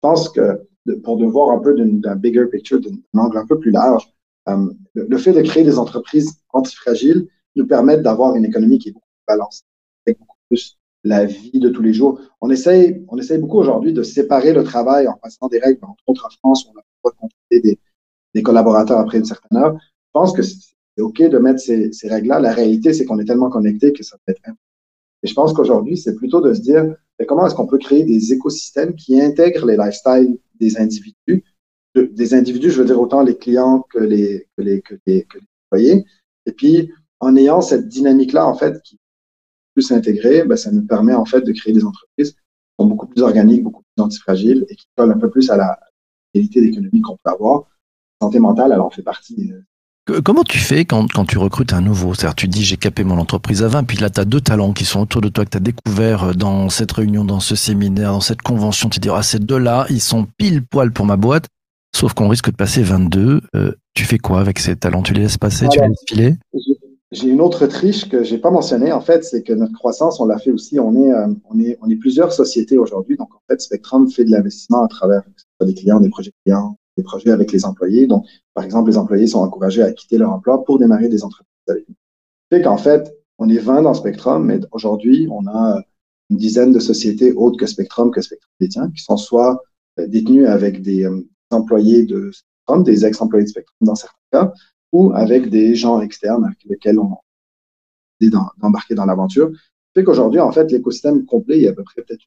Je 0.05 0.09
pense 0.11 0.29
que 0.29 0.67
pour 1.03 1.17
de 1.17 1.25
voir 1.25 1.49
un 1.49 1.57
peu 1.57 1.73
d'un 1.75 2.15
bigger 2.15 2.45
picture, 2.45 2.79
d'un 2.79 3.19
angle 3.19 3.39
un 3.39 3.47
peu 3.47 3.57
plus 3.57 3.71
large, 3.71 4.07
euh, 4.47 4.71
le, 4.93 5.17
fait 5.17 5.33
de 5.33 5.41
créer 5.41 5.63
des 5.63 5.79
entreprises 5.79 6.31
antifragiles 6.53 7.27
nous 7.55 7.65
permet 7.65 7.97
d'avoir 7.97 8.35
une 8.35 8.45
économie 8.45 8.77
qui 8.77 8.89
est 8.89 8.91
beaucoup 8.91 9.07
plus 9.07 9.35
balancée, 9.35 9.63
avec 10.05 10.19
beaucoup 10.19 10.37
plus 10.47 10.77
la 11.03 11.25
vie 11.25 11.59
de 11.59 11.69
tous 11.69 11.81
les 11.81 11.91
jours. 11.91 12.21
On 12.39 12.51
essaye, 12.51 13.03
on 13.07 13.17
essaye 13.17 13.39
beaucoup 13.39 13.57
aujourd'hui 13.57 13.93
de 13.93 14.03
séparer 14.03 14.53
le 14.53 14.63
travail 14.63 15.07
en 15.07 15.13
passant 15.13 15.47
des 15.47 15.57
règles, 15.57 15.83
entre 15.83 16.03
autres 16.05 16.27
en 16.27 16.29
France, 16.37 16.65
où 16.65 16.73
on 16.75 16.79
a 16.79 16.83
pas 17.01 17.27
de 17.51 17.75
des, 18.35 18.43
collaborateurs 18.43 18.99
après 18.99 19.17
une 19.17 19.25
certaine 19.25 19.57
heure. 19.57 19.75
Je 19.79 20.11
pense 20.13 20.33
que 20.33 20.43
c'est 20.43 21.01
OK 21.01 21.17
de 21.19 21.39
mettre 21.39 21.61
ces, 21.61 21.91
ces 21.93 22.09
règles-là. 22.09 22.39
La 22.39 22.53
réalité, 22.53 22.93
c'est 22.93 23.05
qu'on 23.05 23.17
est 23.17 23.25
tellement 23.25 23.49
connectés 23.49 23.91
que 23.91 24.03
ça 24.03 24.17
peut 24.23 24.33
être 24.33 24.55
et 25.25 25.27
je 25.27 25.33
pense 25.33 25.53
qu'aujourd'hui, 25.53 25.97
c'est 25.97 26.13
plutôt 26.13 26.39
de 26.39 26.53
se 26.53 26.61
dire 26.61 26.95
comment 27.23 27.47
est-ce 27.47 27.55
qu'on 27.55 27.67
peut 27.67 27.77
créer 27.77 28.03
des 28.03 28.33
écosystèmes 28.33 28.95
qui 28.95 29.21
intègrent 29.21 29.65
les 29.65 29.77
lifestyles 29.77 30.37
des 30.59 30.77
individus, 30.77 31.43
des 31.95 32.33
individus, 32.33 32.71
je 32.71 32.81
veux 32.81 32.85
dire 32.85 32.99
autant 32.99 33.21
les 33.21 33.37
clients 33.37 33.85
que 33.89 33.99
les, 33.99 34.47
que 34.57 34.95
employés. 35.67 36.05
Et 36.45 36.51
puis, 36.51 36.91
en 37.19 37.35
ayant 37.35 37.61
cette 37.61 37.87
dynamique-là, 37.87 38.45
en 38.45 38.55
fait, 38.55 38.81
qui 38.83 38.95
est 38.95 38.99
plus 39.73 39.91
intégrée, 39.91 40.43
ben, 40.43 40.57
ça 40.57 40.71
nous 40.71 40.85
permet, 40.85 41.13
en 41.13 41.25
fait, 41.25 41.41
de 41.41 41.51
créer 41.53 41.73
des 41.73 41.85
entreprises 41.85 42.33
qui 42.33 42.39
sont 42.79 42.87
beaucoup 42.87 43.07
plus 43.07 43.21
organiques, 43.21 43.63
beaucoup 43.63 43.83
plus 43.95 44.03
antifragiles 44.03 44.65
et 44.69 44.75
qui 44.75 44.85
collent 44.95 45.11
un 45.11 45.17
peu 45.17 45.29
plus 45.29 45.49
à 45.49 45.57
la 45.57 45.79
qualité 46.33 46.61
d'économie 46.61 47.01
qu'on 47.01 47.17
peut 47.23 47.31
avoir. 47.31 47.61
La 48.19 48.27
santé 48.27 48.39
mentale, 48.39 48.71
elle 48.73 48.81
en 48.81 48.89
fait 48.89 49.03
partie. 49.03 49.53
Comment 50.23 50.43
tu 50.43 50.59
fais 50.59 50.85
quand, 50.85 51.11
quand 51.11 51.25
tu 51.25 51.39
recrutes 51.39 51.73
un 51.73 51.81
nouveau? 51.81 52.13
C'est-à-dire, 52.13 52.35
tu 52.35 52.47
dis 52.47 52.63
j'ai 52.63 52.77
capé 52.77 53.03
mon 53.03 53.17
entreprise 53.17 53.63
à 53.63 53.67
20, 53.67 53.85
puis 53.85 53.97
là, 53.97 54.11
tu 54.11 54.19
as 54.19 54.25
deux 54.25 54.39
talents 54.39 54.71
qui 54.71 54.85
sont 54.85 55.01
autour 55.01 55.19
de 55.19 55.29
toi, 55.29 55.45
que 55.45 55.49
tu 55.49 55.57
as 55.57 55.61
découvert 55.61 56.25
euh, 56.25 56.33
dans 56.33 56.69
cette 56.69 56.91
réunion, 56.91 57.25
dans 57.25 57.39
ce 57.39 57.55
séminaire, 57.55 58.11
dans 58.11 58.21
cette 58.21 58.43
convention. 58.43 58.87
Tu 58.89 58.99
dis, 58.99 59.09
ah, 59.11 59.23
ces 59.23 59.39
deux-là, 59.39 59.87
ils 59.89 60.01
sont 60.01 60.27
pile 60.37 60.63
poil 60.63 60.91
pour 60.91 61.07
ma 61.07 61.17
boîte. 61.17 61.47
Sauf 61.95 62.13
qu'on 62.13 62.27
risque 62.27 62.51
de 62.51 62.55
passer 62.55 62.83
22. 62.83 63.41
Euh, 63.55 63.71
tu 63.95 64.05
fais 64.05 64.19
quoi 64.19 64.41
avec 64.41 64.59
ces 64.59 64.75
talents? 64.75 65.01
Tu 65.01 65.13
les 65.13 65.21
laisses 65.21 65.39
passer? 65.39 65.67
Tu 65.69 65.79
les 65.79 65.87
laisses 65.87 66.03
filer? 66.07 66.35
J'ai 67.11 67.29
une 67.29 67.41
autre 67.41 67.65
triche 67.65 68.07
que 68.07 68.23
j'ai 68.23 68.37
pas 68.37 68.51
mentionnée, 68.51 68.91
en 68.91 69.01
fait, 69.01 69.23
c'est 69.23 69.41
que 69.41 69.53
notre 69.53 69.73
croissance, 69.73 70.19
on 70.19 70.25
l'a 70.25 70.37
fait 70.37 70.51
aussi. 70.51 70.77
On 70.79 70.95
est, 70.95 71.11
euh, 71.11 71.27
on 71.49 71.59
est, 71.59 71.79
on 71.81 71.89
est 71.89 71.95
plusieurs 71.95 72.31
sociétés 72.31 72.77
aujourd'hui. 72.77 73.17
Donc, 73.17 73.33
en 73.33 73.41
fait, 73.49 73.59
Spectrum 73.59 74.07
fait 74.11 74.25
de 74.25 74.31
l'investissement 74.31 74.83
à 74.83 74.87
travers 74.87 75.23
des 75.61 75.73
clients, 75.73 75.99
des 75.99 76.09
projets 76.09 76.33
clients, 76.45 76.77
des 76.97 77.03
projets 77.03 77.31
avec 77.31 77.51
les 77.51 77.65
employés. 77.65 78.07
Donc, 78.07 78.25
par 78.53 78.63
exemple, 78.63 78.89
les 78.89 78.97
employés 78.97 79.27
sont 79.27 79.39
encouragés 79.39 79.81
à 79.81 79.91
quitter 79.91 80.17
leur 80.17 80.31
emploi 80.31 80.63
pour 80.63 80.79
démarrer 80.79 81.09
des 81.09 81.23
entreprises 81.23 81.51
avec 81.67 81.87
nous. 81.89 81.95
Fait 82.49 82.61
qu'en 82.61 82.77
fait, 82.77 83.13
on 83.37 83.49
est 83.49 83.57
20 83.57 83.81
dans 83.81 83.93
Spectrum, 83.93 84.45
mais 84.45 84.59
aujourd'hui, 84.71 85.27
on 85.29 85.45
a 85.47 85.81
une 86.29 86.37
dizaine 86.37 86.71
de 86.71 86.79
sociétés 86.79 87.33
autres 87.33 87.57
que 87.57 87.65
Spectrum, 87.65 88.11
que 88.11 88.21
Spectrum 88.21 88.51
détient, 88.59 88.89
qui 88.91 89.03
sont 89.03 89.17
soit 89.17 89.61
euh, 89.99 90.07
détenues 90.07 90.47
avec 90.47 90.81
des, 90.81 91.07
employés 91.51 92.05
de 92.05 92.31
Spectrum, 92.31 92.83
des 92.83 93.05
ex-employés 93.05 93.45
de 93.45 93.49
Spectrum 93.49 93.77
dans 93.81 93.95
certains 93.95 94.15
cas, 94.31 94.53
ou 94.91 95.11
avec 95.13 95.49
des 95.49 95.75
gens 95.75 96.01
externes 96.01 96.45
avec 96.45 96.57
lesquels 96.65 96.99
on 96.99 97.17
est 98.21 98.29
d'embarquer 98.29 98.95
dans 98.95 99.05
l'aventure. 99.05 99.51
Fait 99.93 100.03
qu'aujourd'hui, 100.03 100.39
en 100.39 100.51
fait, 100.51 100.71
l'écosystème 100.71 101.25
complet, 101.25 101.57
il 101.57 101.63
y 101.63 101.67
a 101.67 101.71
à 101.71 101.73
peu 101.73 101.83
près 101.83 102.01
peut-être 102.01 102.23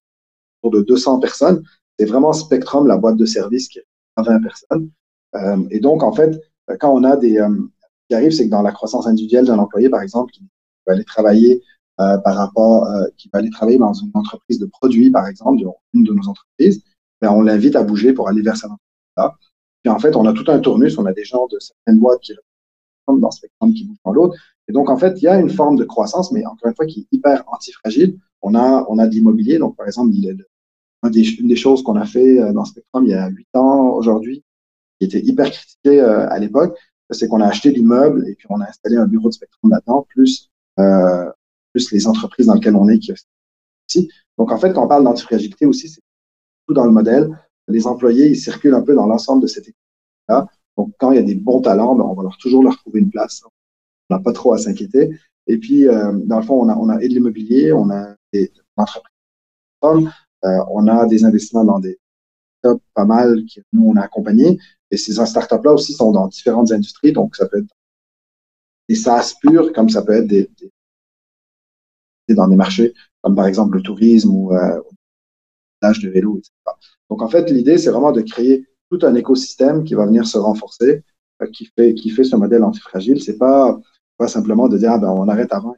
autour 0.63 0.79
de 0.79 0.85
200 0.85 1.19
personnes. 1.21 1.63
C'est 1.99 2.07
vraiment 2.07 2.33
Spectrum, 2.33 2.87
la 2.87 2.97
boîte 2.97 3.17
de 3.17 3.27
service 3.27 3.69
qui 3.69 3.81
est 4.19 4.29
à 4.29 4.33
20 4.33 4.43
personnes. 4.43 4.91
Euh, 5.35 5.65
et 5.71 5.81
donc, 5.81 6.03
en 6.03 6.13
fait, 6.13 6.41
quand 6.81 6.93
on 6.93 7.05
a 7.05 7.17
des... 7.17 7.39
Euh, 7.39 7.49
ce 7.49 8.15
qui 8.15 8.15
arrive, 8.15 8.33
c'est 8.33 8.47
que 8.47 8.51
dans 8.51 8.63
la 8.63 8.73
croissance 8.73 9.07
individuelle 9.07 9.45
d'un 9.45 9.59
employé, 9.59 9.91
par 9.91 10.01
exemple, 10.01 10.33
qui 10.33 10.43
va 10.87 10.95
aller 10.95 11.05
travailler 11.05 11.63
euh, 12.01 12.17
par 12.19 12.37
rapport, 12.37 12.87
euh, 12.87 13.07
qui 13.19 13.29
va 13.31 13.41
aller 13.41 13.51
travailler 13.51 13.79
dans 13.79 13.93
une 13.93 14.11
entreprise 14.15 14.59
de 14.59 14.65
produits, 14.67 15.11
par 15.11 15.27
exemple, 15.27 15.63
une 15.93 16.05
de 16.05 16.13
nos 16.15 16.27
entreprises, 16.29 16.83
ben, 17.21 17.31
on 17.33 17.43
l'invite 17.43 17.77
à 17.77 17.83
bouger 17.83 18.15
pour 18.15 18.29
aller 18.29 18.41
vers 18.41 18.57
cette 18.57 18.71
entreprise 18.71 18.89
puis 19.83 19.93
en 19.93 19.99
fait, 19.99 20.17
on 20.17 20.27
a 20.27 20.33
tout 20.33 20.45
un 20.51 20.59
tournus, 20.59 20.99
on 20.99 21.07
a 21.07 21.13
des 21.13 21.25
gens 21.25 21.47
de 21.47 21.59
certaines 21.59 22.01
boîtes 22.01 22.21
qui 22.21 22.33
dans 23.07 23.31
ce 23.31 23.39
spectrum 23.39 23.73
qui 23.73 23.85
bougent 23.87 24.03
dans 24.05 24.13
l'autre. 24.13 24.37
Et 24.69 24.73
donc, 24.73 24.91
en 24.91 24.99
fait, 24.99 25.15
il 25.17 25.23
y 25.23 25.29
a 25.29 25.41
une 25.41 25.49
forme 25.49 25.77
de 25.77 25.85
croissance, 25.85 26.31
mais 26.31 26.45
encore 26.45 26.69
une 26.69 26.75
fois, 26.75 26.85
qui 26.85 27.01
est 27.01 27.17
hyper 27.17 27.43
antifragile. 27.47 28.19
On 28.43 28.55
a, 28.55 28.85
on 28.91 28.99
a 28.99 29.07
de 29.07 29.13
l'immobilier. 29.13 29.57
Donc, 29.59 29.77
par 29.77 29.87
exemple, 29.87 30.13
il 30.13 30.45
une, 31.05 31.11
des, 31.11 31.25
une 31.35 31.49
des 31.49 31.57
choses 31.57 31.83
qu'on 31.83 31.97
a 31.97 32.05
fait 32.05 32.41
euh, 32.41 32.53
dans 32.53 32.65
Spectrum 32.65 33.05
il 33.05 33.11
y 33.11 33.15
a 33.15 33.29
huit 33.29 33.49
ans 33.55 33.91
aujourd'hui, 33.91 34.45
qui 34.99 35.07
était 35.07 35.21
hyper 35.21 35.51
critiqué 35.51 36.01
euh, 36.01 36.29
à 36.29 36.39
l'époque, 36.39 36.77
c'est 37.11 37.29
qu'on 37.29 37.41
a 37.41 37.47
acheté 37.47 37.71
l'immeuble 37.71 38.29
et 38.29 38.35
puis 38.35 38.47
on 38.51 38.61
a 38.61 38.69
installé 38.69 38.97
un 38.97 39.07
bureau 39.07 39.29
de 39.29 39.35
Spectrum 39.35 39.71
là-dedans, 39.71 40.07
plus, 40.09 40.51
euh, 40.79 41.31
plus 41.73 41.91
les 41.93 42.07
entreprises 42.07 42.47
dans 42.47 42.55
lesquelles 42.55 42.77
on 42.77 42.89
est 42.89 42.99
qui 42.99 43.13
aussi. 43.13 44.11
Donc, 44.37 44.53
en 44.53 44.59
fait, 44.59 44.73
quand 44.73 44.85
on 44.85 44.89
parle 44.89 45.05
d'antifragilité 45.05 45.67
aussi, 45.67 45.89
c'est 45.89 46.01
tout 46.67 46.75
dans 46.75 46.85
le 46.85 46.91
modèle 46.91 47.31
les 47.69 47.87
employés, 47.87 48.29
ils 48.29 48.37
circulent 48.37 48.75
un 48.75 48.83
peu 48.83 48.95
dans 48.95 49.07
l'ensemble 49.07 49.43
de 49.43 49.47
cette 49.47 49.65
équipe-là. 49.69 50.47
Donc, 50.77 50.93
quand 50.99 51.13
il 51.13 51.17
y 51.17 51.19
a 51.19 51.23
des 51.23 51.35
bons 51.35 51.61
talents, 51.61 51.95
ben, 51.95 52.05
on 52.05 52.15
va 52.15 52.23
leur 52.23 52.39
toujours 52.39 52.63
leur 52.63 52.77
trouver 52.79 53.01
une 53.01 53.11
place. 53.11 53.43
On 54.09 54.15
n'a 54.15 54.21
pas 54.21 54.33
trop 54.33 54.55
à 54.55 54.59
s'inquiéter. 54.59 55.11
Et 55.47 55.59
puis, 55.59 55.87
euh, 55.87 56.13
dans 56.25 56.39
le 56.41 56.45
fond, 56.45 56.61
on 56.61 56.69
a, 56.69 56.77
on 56.77 56.89
a 56.89 57.01
et 57.03 57.09
de 57.09 57.15
l'immobilier, 57.15 57.73
on 57.73 57.91
a 57.91 58.15
des 58.33 58.53
entreprises, 58.77 60.09
on 60.43 60.87
a 60.87 61.07
des 61.07 61.25
investissements 61.25 61.65
dans 61.65 61.79
des 61.79 61.99
startups 62.63 62.83
pas 62.95 63.05
mal 63.05 63.45
que 63.45 63.61
nous, 63.73 63.89
on 63.89 63.97
a 63.97 64.03
accompagnés. 64.03 64.59
Et 64.91 64.97
ces 64.97 65.13
startups-là 65.13 65.73
aussi 65.73 65.93
sont 65.93 66.13
dans 66.13 66.29
différentes 66.29 66.73
industries. 66.73 67.13
Donc, 67.13 67.37
ça 67.37 67.47
peut 67.47 67.59
être 67.59 67.75
des 68.89 68.95
SaaS 68.95 69.35
purs, 69.41 69.73
comme 69.73 69.89
ça 69.89 70.03
peut 70.03 70.13
être 70.13 70.27
des, 70.27 70.51
des 72.29 72.35
dans 72.35 72.49
des 72.49 72.57
marchés, 72.57 72.95
comme 73.23 73.35
par 73.35 73.47
exemple 73.47 73.77
le 73.77 73.83
tourisme 73.83 74.31
ou 74.35 74.53
euh, 74.53 74.81
l'âge 75.83 76.01
de 76.01 76.09
vélo, 76.09 76.39
etc. 76.39 76.53
Donc, 77.11 77.23
en 77.23 77.29
fait, 77.29 77.51
l'idée, 77.51 77.79
c'est 77.79 77.91
vraiment 77.91 78.13
de 78.13 78.21
créer 78.21 78.67
tout 78.91 78.99
un 79.03 79.15
écosystème 79.15 79.85
qui 79.85 79.95
va 79.95 80.07
venir 80.07 80.27
se 80.27 80.39
renforcer, 80.39 81.05
euh, 81.43 81.47
qui 81.53 81.71
fait, 81.77 81.95
qui 81.95 82.11
fait 82.11 82.25
ce 82.25 82.37
modèle 82.37 82.65
antifragile. 82.65 83.23
C'est 83.23 83.39
pas, 83.39 83.79
pas 84.17 84.29
simplement 84.29 84.69
de 84.69 84.79
dire, 84.79 84.93
ah 84.93 84.99
ben, 84.99 85.11
on 85.11 85.29
arrête 85.29 85.53
avant. 85.53 85.77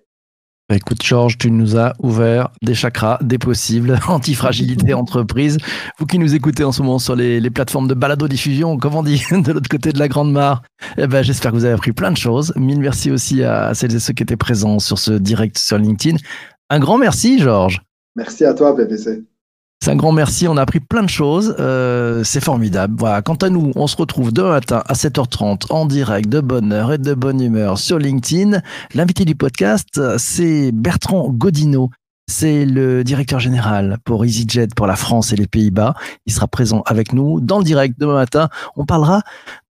Bah, 0.71 0.77
écoute, 0.77 1.03
Georges, 1.03 1.37
tu 1.37 1.51
nous 1.51 1.77
as 1.77 1.95
ouvert 1.99 2.51
des 2.63 2.75
chakras, 2.75 3.19
des 3.23 3.39
possibles, 3.39 3.99
antifragilité 4.09 4.95
entreprise. 4.95 5.59
Vous 5.99 6.07
qui 6.07 6.17
nous 6.17 6.37
écoutez 6.37 6.63
en 6.63 6.71
ce 6.71 6.81
moment 6.81 7.01
sur 7.01 7.17
les, 7.17 7.41
les 7.41 7.51
plateformes 7.51 7.89
de 7.89 7.95
balado-diffusion, 7.95 8.79
comme 8.79 8.95
on 8.95 9.03
dit, 9.03 9.21
de 9.33 9.51
l'autre 9.51 9.69
côté 9.69 9.91
de 9.91 9.99
la 9.99 10.07
Grande 10.07 10.31
Mare, 10.31 10.63
eh 10.97 11.09
ben, 11.09 11.23
j'espère 11.23 11.51
que 11.51 11.57
vous 11.57 11.65
avez 11.65 11.75
appris 11.75 11.91
plein 11.91 12.13
de 12.13 12.17
choses. 12.17 12.53
Mille 12.55 12.79
merci 12.79 13.11
aussi 13.11 13.43
à 13.43 13.75
celles 13.75 13.97
et 13.97 13.99
ceux 13.99 14.13
qui 14.13 14.23
étaient 14.23 14.37
présents 14.37 14.79
sur 14.79 15.01
ce 15.01 15.11
direct 15.11 15.59
sur 15.59 15.77
LinkedIn. 15.77 16.19
Un 16.69 16.79
grand 16.79 16.99
merci, 16.99 17.41
Georges. 17.41 17.83
Merci 18.15 18.45
à 18.45 18.55
toi, 18.55 18.77
PPC. 18.77 19.25
C'est 19.83 19.93
un 19.93 19.97
grand 19.97 20.13
merci, 20.13 20.47
on 20.47 20.59
a 20.59 20.63
appris 20.63 20.81
plein 20.81 21.03
de 21.03 21.09
choses, 21.09 21.57
euh, 21.59 22.23
c'est 22.23 22.45
formidable. 22.45 22.97
Voilà, 22.99 23.23
quant 23.23 23.37
à 23.37 23.49
nous, 23.49 23.73
on 23.77 23.87
se 23.87 23.97
retrouve 23.97 24.31
demain 24.31 24.51
matin 24.51 24.83
à 24.87 24.93
7h30 24.93 25.73
en 25.73 25.87
direct 25.87 26.29
de 26.29 26.41
bonne 26.41 26.71
heure 26.71 26.93
et 26.93 26.99
de 26.99 27.15
bonne 27.15 27.41
humeur 27.41 27.79
sur 27.79 27.99
LinkedIn. 27.99 28.61
L'invité 28.93 29.25
du 29.25 29.35
podcast, 29.35 30.19
c'est 30.19 30.71
Bertrand 30.73 31.31
Godino. 31.31 31.89
C'est 32.31 32.67
le 32.67 33.03
directeur 33.05 33.41
général 33.41 33.97
pour 34.05 34.23
EasyJet 34.23 34.69
pour 34.77 34.87
la 34.87 34.97
France 34.97 35.33
et 35.33 35.37
les 35.37 35.47
Pays-Bas. 35.47 35.95
Il 36.27 36.33
sera 36.35 36.47
présent 36.47 36.83
avec 36.85 37.15
nous 37.15 37.41
dans 37.41 37.57
le 37.57 37.65
direct 37.65 37.99
demain 37.99 38.17
matin. 38.17 38.51
On 38.77 38.85
parlera 38.85 39.23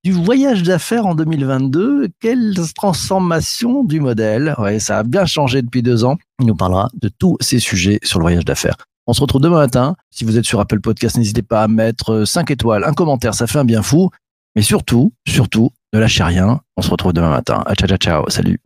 du 0.03 0.11
voyage 0.11 0.65
d'affaires 0.65 1.07
en 1.07 1.15
2022. 1.15 2.09
Quelle 2.21 2.57
transformation 2.75 3.85
du 3.85 4.01
modèle. 4.01 4.57
Ouais, 4.59 4.81
ça 4.81 4.99
a 4.99 5.03
bien 5.05 5.25
changé 5.25 5.63
depuis 5.63 5.83
deux 5.83 6.05
ans. 6.05 6.17
Il 6.41 6.47
nous 6.47 6.57
parlera 6.57 6.91
de 7.01 7.09
tous 7.09 7.37
ces 7.41 7.61
sujets 7.61 8.01
sur 8.03 8.19
le 8.19 8.25
voyage 8.25 8.45
d'affaires. 8.45 8.77
On 9.11 9.13
se 9.13 9.21
retrouve 9.23 9.41
demain 9.41 9.59
matin. 9.59 9.97
Si 10.13 10.23
vous 10.23 10.39
êtes 10.39 10.45
sur 10.45 10.61
Apple 10.61 10.79
Podcast, 10.79 11.17
n'hésitez 11.17 11.43
pas 11.43 11.65
à 11.65 11.69
mettre 11.69 12.13
euh, 12.13 12.25
5 12.25 12.49
étoiles, 12.53 12.85
un 12.85 12.93
commentaire, 12.93 13.35
ça 13.35 13.49
fait 13.49 13.59
un 13.59 13.65
bien 13.65 13.83
fou. 13.83 14.09
Mais 14.55 14.63
surtout, 14.63 15.13
surtout, 15.27 15.71
ne 15.93 15.99
lâchez 15.99 16.23
rien. 16.23 16.61
On 16.77 16.83
se 16.83 16.91
retrouve 16.91 17.13
demain 17.13 17.31
matin. 17.31 17.65
Ciao, 17.77 17.89
ciao, 17.89 17.99
ciao. 17.99 18.31
Salut. 18.31 18.61